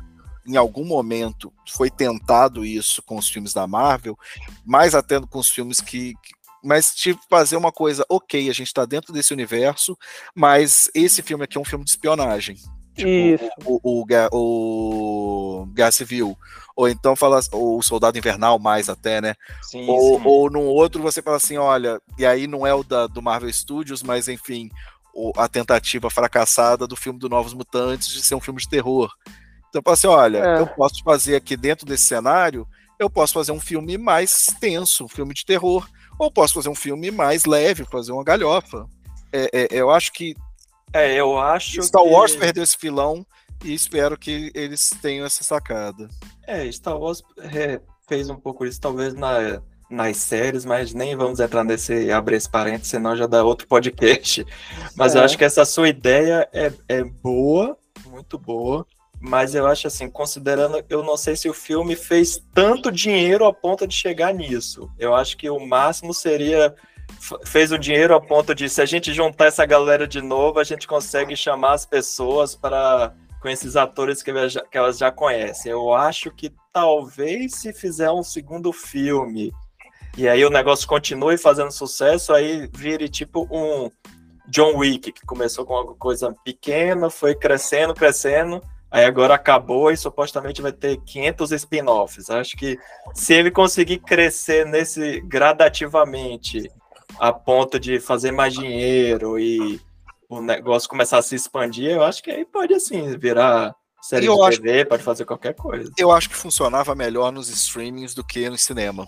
[0.46, 4.16] em algum momento foi tentado isso com os filmes da Marvel,
[4.64, 6.14] mais até com os filmes que,
[6.62, 9.98] mas tipo, fazer uma coisa, ok, a gente está dentro desse universo,
[10.34, 12.56] mas esse filme aqui é um filme de espionagem.
[12.96, 13.50] Tipo, Isso.
[13.66, 16.36] O, o, o, o Guerra Civil.
[16.74, 19.34] Ou então fala o Soldado Invernal mais até, né?
[19.62, 20.22] Sim, ou, sim.
[20.26, 23.52] ou num outro você fala assim, olha, e aí não é o da, do Marvel
[23.52, 24.70] Studios, mas enfim,
[25.36, 29.10] a tentativa fracassada do filme do Novos Mutantes de ser um filme de terror.
[29.68, 30.60] Então fala assim, olha, é.
[30.60, 32.66] eu posso fazer aqui dentro desse cenário,
[32.98, 35.88] eu posso fazer um filme mais tenso, um filme de terror,
[36.18, 38.86] ou posso fazer um filme mais leve, fazer uma galhofa.
[39.32, 40.34] É, é, eu acho que.
[40.92, 41.82] É, eu acho.
[41.82, 42.08] Star que...
[42.08, 43.26] Wars perdeu esse filão
[43.64, 46.08] e espero que eles tenham essa sacada.
[46.46, 51.40] É, Star Wars é, fez um pouco isso, talvez na, nas séries, mas nem vamos
[51.40, 54.44] entrar nesse abrir esse parênteses, senão já dá outro podcast.
[54.96, 55.18] Mas é.
[55.18, 57.76] eu acho que essa sua ideia é, é boa,
[58.06, 58.86] muito boa.
[59.18, 63.52] Mas eu acho assim, considerando, eu não sei se o filme fez tanto dinheiro a
[63.52, 64.90] ponto de chegar nisso.
[64.98, 66.74] Eu acho que o máximo seria
[67.46, 70.64] fez o dinheiro a ponto de se a gente juntar essa galera de novo, a
[70.64, 74.32] gente consegue chamar as pessoas para com esses atores que,
[74.70, 75.70] que elas já conhecem.
[75.70, 79.52] Eu acho que talvez se fizer um segundo filme
[80.16, 83.90] e aí o negócio continue fazendo sucesso, aí vire tipo um
[84.48, 89.96] John Wick, que começou com alguma coisa pequena, foi crescendo, crescendo, Aí agora acabou e
[89.96, 92.30] supostamente vai ter 500 spin-offs.
[92.30, 92.78] Acho que
[93.12, 96.70] se ele conseguir crescer nesse gradativamente
[97.18, 99.80] a ponto de fazer mais dinheiro e
[100.28, 104.34] o negócio começar a se expandir, eu acho que aí pode assim virar série eu
[104.34, 105.90] de TV, acho, pode fazer qualquer coisa.
[105.98, 109.06] Eu acho que funcionava melhor nos streamings do que no cinema.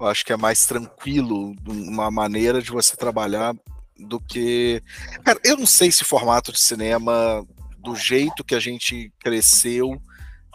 [0.00, 3.54] Eu acho que é mais tranquilo, uma maneira de você trabalhar
[3.98, 4.82] do que.
[5.24, 7.46] Cara, eu não sei se formato de cinema
[7.78, 10.00] do jeito que a gente cresceu,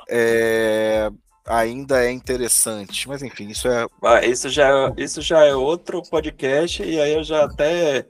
[0.10, 1.10] é,
[1.46, 3.08] ainda é interessante.
[3.08, 3.86] Mas enfim, isso é.
[4.04, 8.06] Ah, isso, já, isso já é outro podcast, e aí eu já até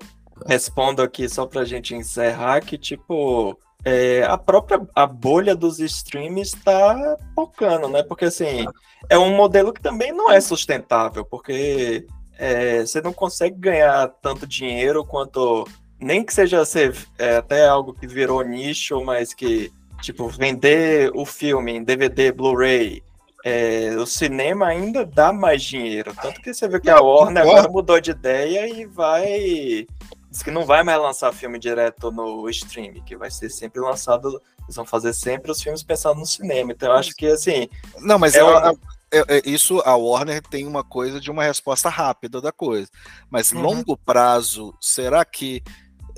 [0.46, 5.80] respondo aqui só para a gente encerrar que, tipo, é, a própria a bolha dos
[5.80, 8.04] streams está focando, né?
[8.04, 8.66] Porque assim,
[9.10, 12.06] é um modelo que também não é sustentável, porque
[12.38, 15.66] é, você não consegue ganhar tanto dinheiro quanto
[16.00, 19.72] nem que seja ser, é, até algo que virou nicho, mas que,
[20.02, 23.02] tipo, vender o filme em DVD, Blu-ray,
[23.44, 26.14] é, o cinema ainda dá mais dinheiro.
[26.22, 29.88] Tanto que você vê que a Warner agora mudou de ideia e vai.
[30.30, 34.42] Diz que não vai mais lançar filme direto no stream, que vai ser sempre lançado.
[34.64, 36.72] Eles vão fazer sempre os filmes pensando no cinema.
[36.72, 37.70] Então eu acho que assim.
[38.00, 38.78] Não, mas é um...
[39.10, 42.90] É, é, isso a Warner tem uma coisa de uma resposta rápida da coisa.
[43.30, 43.62] Mas uhum.
[43.62, 45.64] longo prazo, será que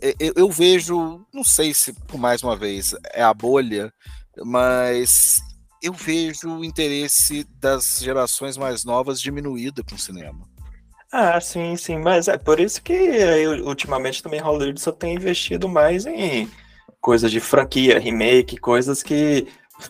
[0.02, 3.94] eu, eu, vejo, não sei se mais uma vez é a bolha,
[4.44, 5.42] mas
[5.82, 10.49] eu vejo o interesse das gerações mais novas diminuído com o cinema.
[11.12, 15.68] Ah, sim, sim, mas é por isso que eu, ultimamente também Hollywood só tem investido
[15.68, 16.50] mais em
[17.02, 19.48] coisas de franquia, remake, coisas que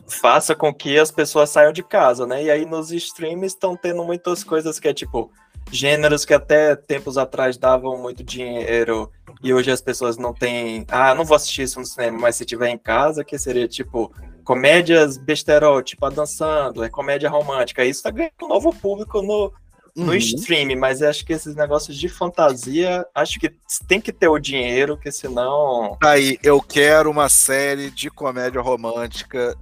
[0.08, 2.44] faça com que as pessoas saiam de casa, né?
[2.44, 5.32] E aí nos streams estão tendo muitas coisas que é tipo
[5.72, 9.12] gêneros que até tempos atrás davam muito dinheiro
[9.44, 10.86] e hoje as pessoas não têm.
[10.90, 14.14] Ah, não vou assistir isso no cinema, mas se tiver em casa, que seria tipo
[14.44, 17.84] comédias besterol, tipo a dançando, é comédia romântica.
[17.86, 19.54] Isso tá ganhando um novo público no,
[20.00, 20.16] no uhum.
[20.16, 23.52] stream, mas acho que esses negócios de fantasia, acho que
[23.88, 25.98] tem que ter o dinheiro, que senão.
[26.04, 29.56] Aí, eu quero uma série de comédia romântica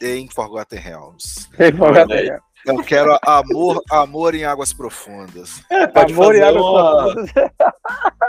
[0.00, 1.48] em Forgotten Realms.
[1.58, 2.50] Em Forgotten Realms.
[2.66, 5.62] Eu quero amor, amor em águas profundas.
[5.70, 7.14] É, pode amor fazer uma...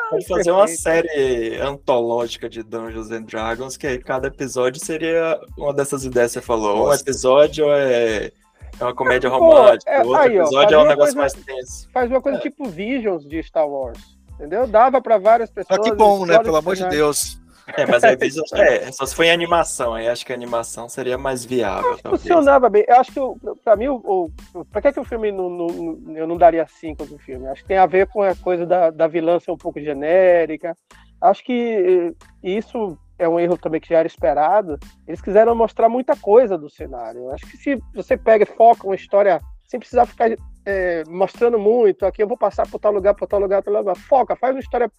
[0.09, 5.73] pode fazer uma série antológica de Dungeons and Dragons, que aí cada episódio seria uma
[5.73, 6.77] dessas ideias que você falou.
[6.77, 6.99] Nossa.
[6.99, 8.31] Um episódio é,
[8.79, 11.89] é uma comédia romântica, é, outro aí, episódio ó, é um negócio coisa, mais tenso.
[11.91, 12.41] Faz uma coisa é.
[12.41, 13.99] tipo Visions de Star Wars.
[14.33, 14.65] Entendeu?
[14.65, 15.79] Dava para várias pessoas.
[15.79, 16.39] Ah, que bom, né?
[16.39, 17.39] Pelo amor de Deus.
[17.77, 18.17] É, mas aí
[18.55, 21.97] é, só se foi em animação, aí acho que a animação seria mais viável.
[21.97, 22.83] Funcionava bem.
[22.87, 23.19] Eu acho que,
[23.63, 27.05] pra mim, o, o, pra que, que o filme não, não, eu não daria cinco
[27.05, 27.47] do filme?
[27.47, 30.75] Acho que tem a ver com a coisa da, da vilã ser um pouco genérica.
[31.21, 34.79] Acho que isso é um erro também que já era esperado.
[35.07, 37.29] Eles quiseram mostrar muita coisa do cenário.
[37.29, 40.31] Acho que se você pega e foca uma história sem precisar ficar
[40.65, 43.81] é, mostrando muito, aqui eu vou passar por tal lugar, por tal lugar, por tal
[43.81, 43.95] lugar.
[43.95, 44.91] Foca, faz uma história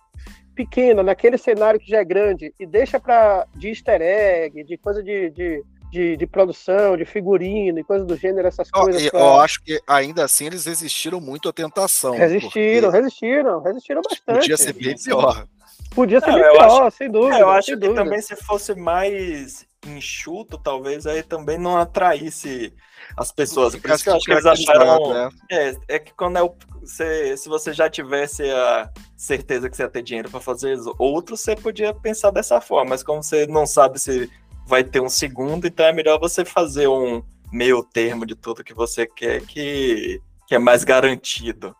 [0.54, 5.02] pequena, naquele cenário que já é grande, e deixa para de easter egg, de coisa
[5.02, 9.10] de, de, de, de, produção, de figurino e coisa do gênero, essas oh, coisas.
[9.10, 9.18] Pra...
[9.18, 12.12] Eu acho que ainda assim eles resistiram muito à tentação.
[12.12, 14.40] Resistiram, resistiram, resistiram bastante.
[14.40, 15.46] Podia ser bem pior.
[15.94, 17.38] Podia ser bem pior, acho, sem dúvida.
[17.38, 18.02] eu acho que dúvida.
[18.02, 22.72] também se fosse mais enxuto, talvez aí também não atraísse
[23.16, 23.76] as pessoas.
[23.76, 25.12] Por isso que eu acho que eles acharam.
[25.12, 25.30] Né?
[25.50, 26.54] É, é que quando é o.
[26.84, 31.36] Se, se você já tivesse a certeza que você ia ter dinheiro para fazer outro,
[31.36, 32.90] você podia pensar dessa forma.
[32.90, 34.30] Mas como você não sabe se
[34.66, 37.22] vai ter um segundo, então é melhor você fazer um
[37.52, 41.76] meio termo de tudo que você quer que, que é mais garantido.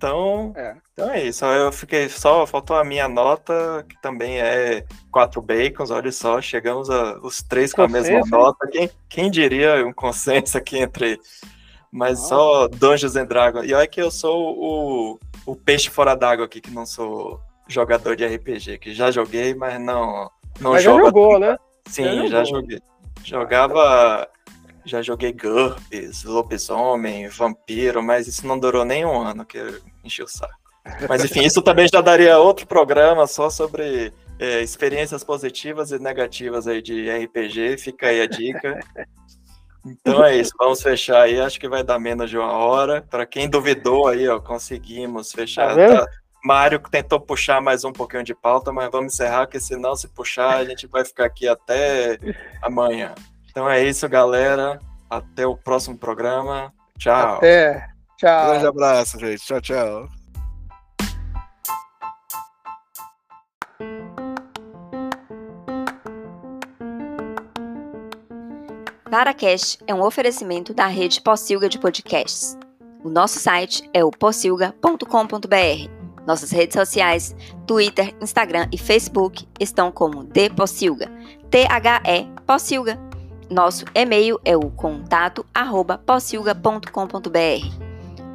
[0.00, 0.76] Então é.
[0.94, 1.44] então é isso.
[1.44, 4.82] Eu fiquei só, faltou a minha nota, que também é
[5.12, 5.90] quatro bacons.
[5.90, 8.66] Olha só, chegamos a, os três com a mesma nota.
[8.68, 11.20] Quem, quem diria um consenso aqui entre.
[11.92, 13.68] Mas só Dungeons and Dragons.
[13.68, 17.38] E olha que eu sou o, o peixe fora d'água aqui, que não sou
[17.68, 20.30] jogador de RPG, que já joguei, mas não.
[20.60, 20.98] não mas joga...
[20.98, 21.58] já jogou, né?
[21.86, 22.80] Sim, já, já joguei.
[23.22, 24.26] Jogava
[24.84, 29.58] já joguei GURPS, lobisomem, vampiro, mas isso não durou nem um ano, que
[30.04, 30.54] encheu o saco.
[31.08, 36.66] Mas enfim, isso também já daria outro programa só sobre é, experiências positivas e negativas
[36.66, 37.76] aí de RPG.
[37.78, 38.80] Fica aí a dica.
[39.84, 41.40] Então é isso, vamos fechar aí.
[41.40, 43.02] Acho que vai dar menos de uma hora.
[43.02, 45.76] Para quem duvidou aí, ó, conseguimos fechar.
[45.76, 46.06] Tá tá?
[46.42, 50.56] Mário tentou puxar mais um pouquinho de pauta, mas vamos encerrar, porque senão, se puxar,
[50.56, 52.18] a gente vai ficar aqui até
[52.62, 53.14] amanhã.
[53.50, 54.78] Então é isso, galera.
[55.08, 56.72] Até o próximo programa.
[56.98, 57.36] Tchau.
[57.36, 57.88] Até.
[58.16, 58.50] Tchau.
[58.50, 59.44] grande abraço, gente.
[59.44, 60.08] Tchau, tchau.
[69.10, 72.56] VaraCast é um oferecimento da rede Possilga de podcasts.
[73.02, 76.00] O nosso site é o possilga.com.br.
[76.24, 77.34] Nossas redes sociais,
[77.66, 81.10] Twitter, Instagram e Facebook estão como The Possilga,
[81.50, 83.09] T-H-E Possilga.
[83.50, 86.00] Nosso e-mail é o contato arroba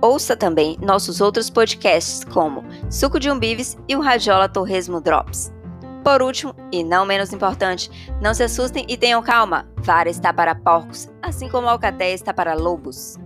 [0.01, 5.53] Ouça também nossos outros podcasts como Suco de Umbives e o Radiola Torresmo Drops.
[6.03, 7.89] Por último, e não menos importante,
[8.21, 9.65] não se assustem e tenham calma.
[9.77, 13.17] Vara está para porcos, assim como a alcatéia está para lobos.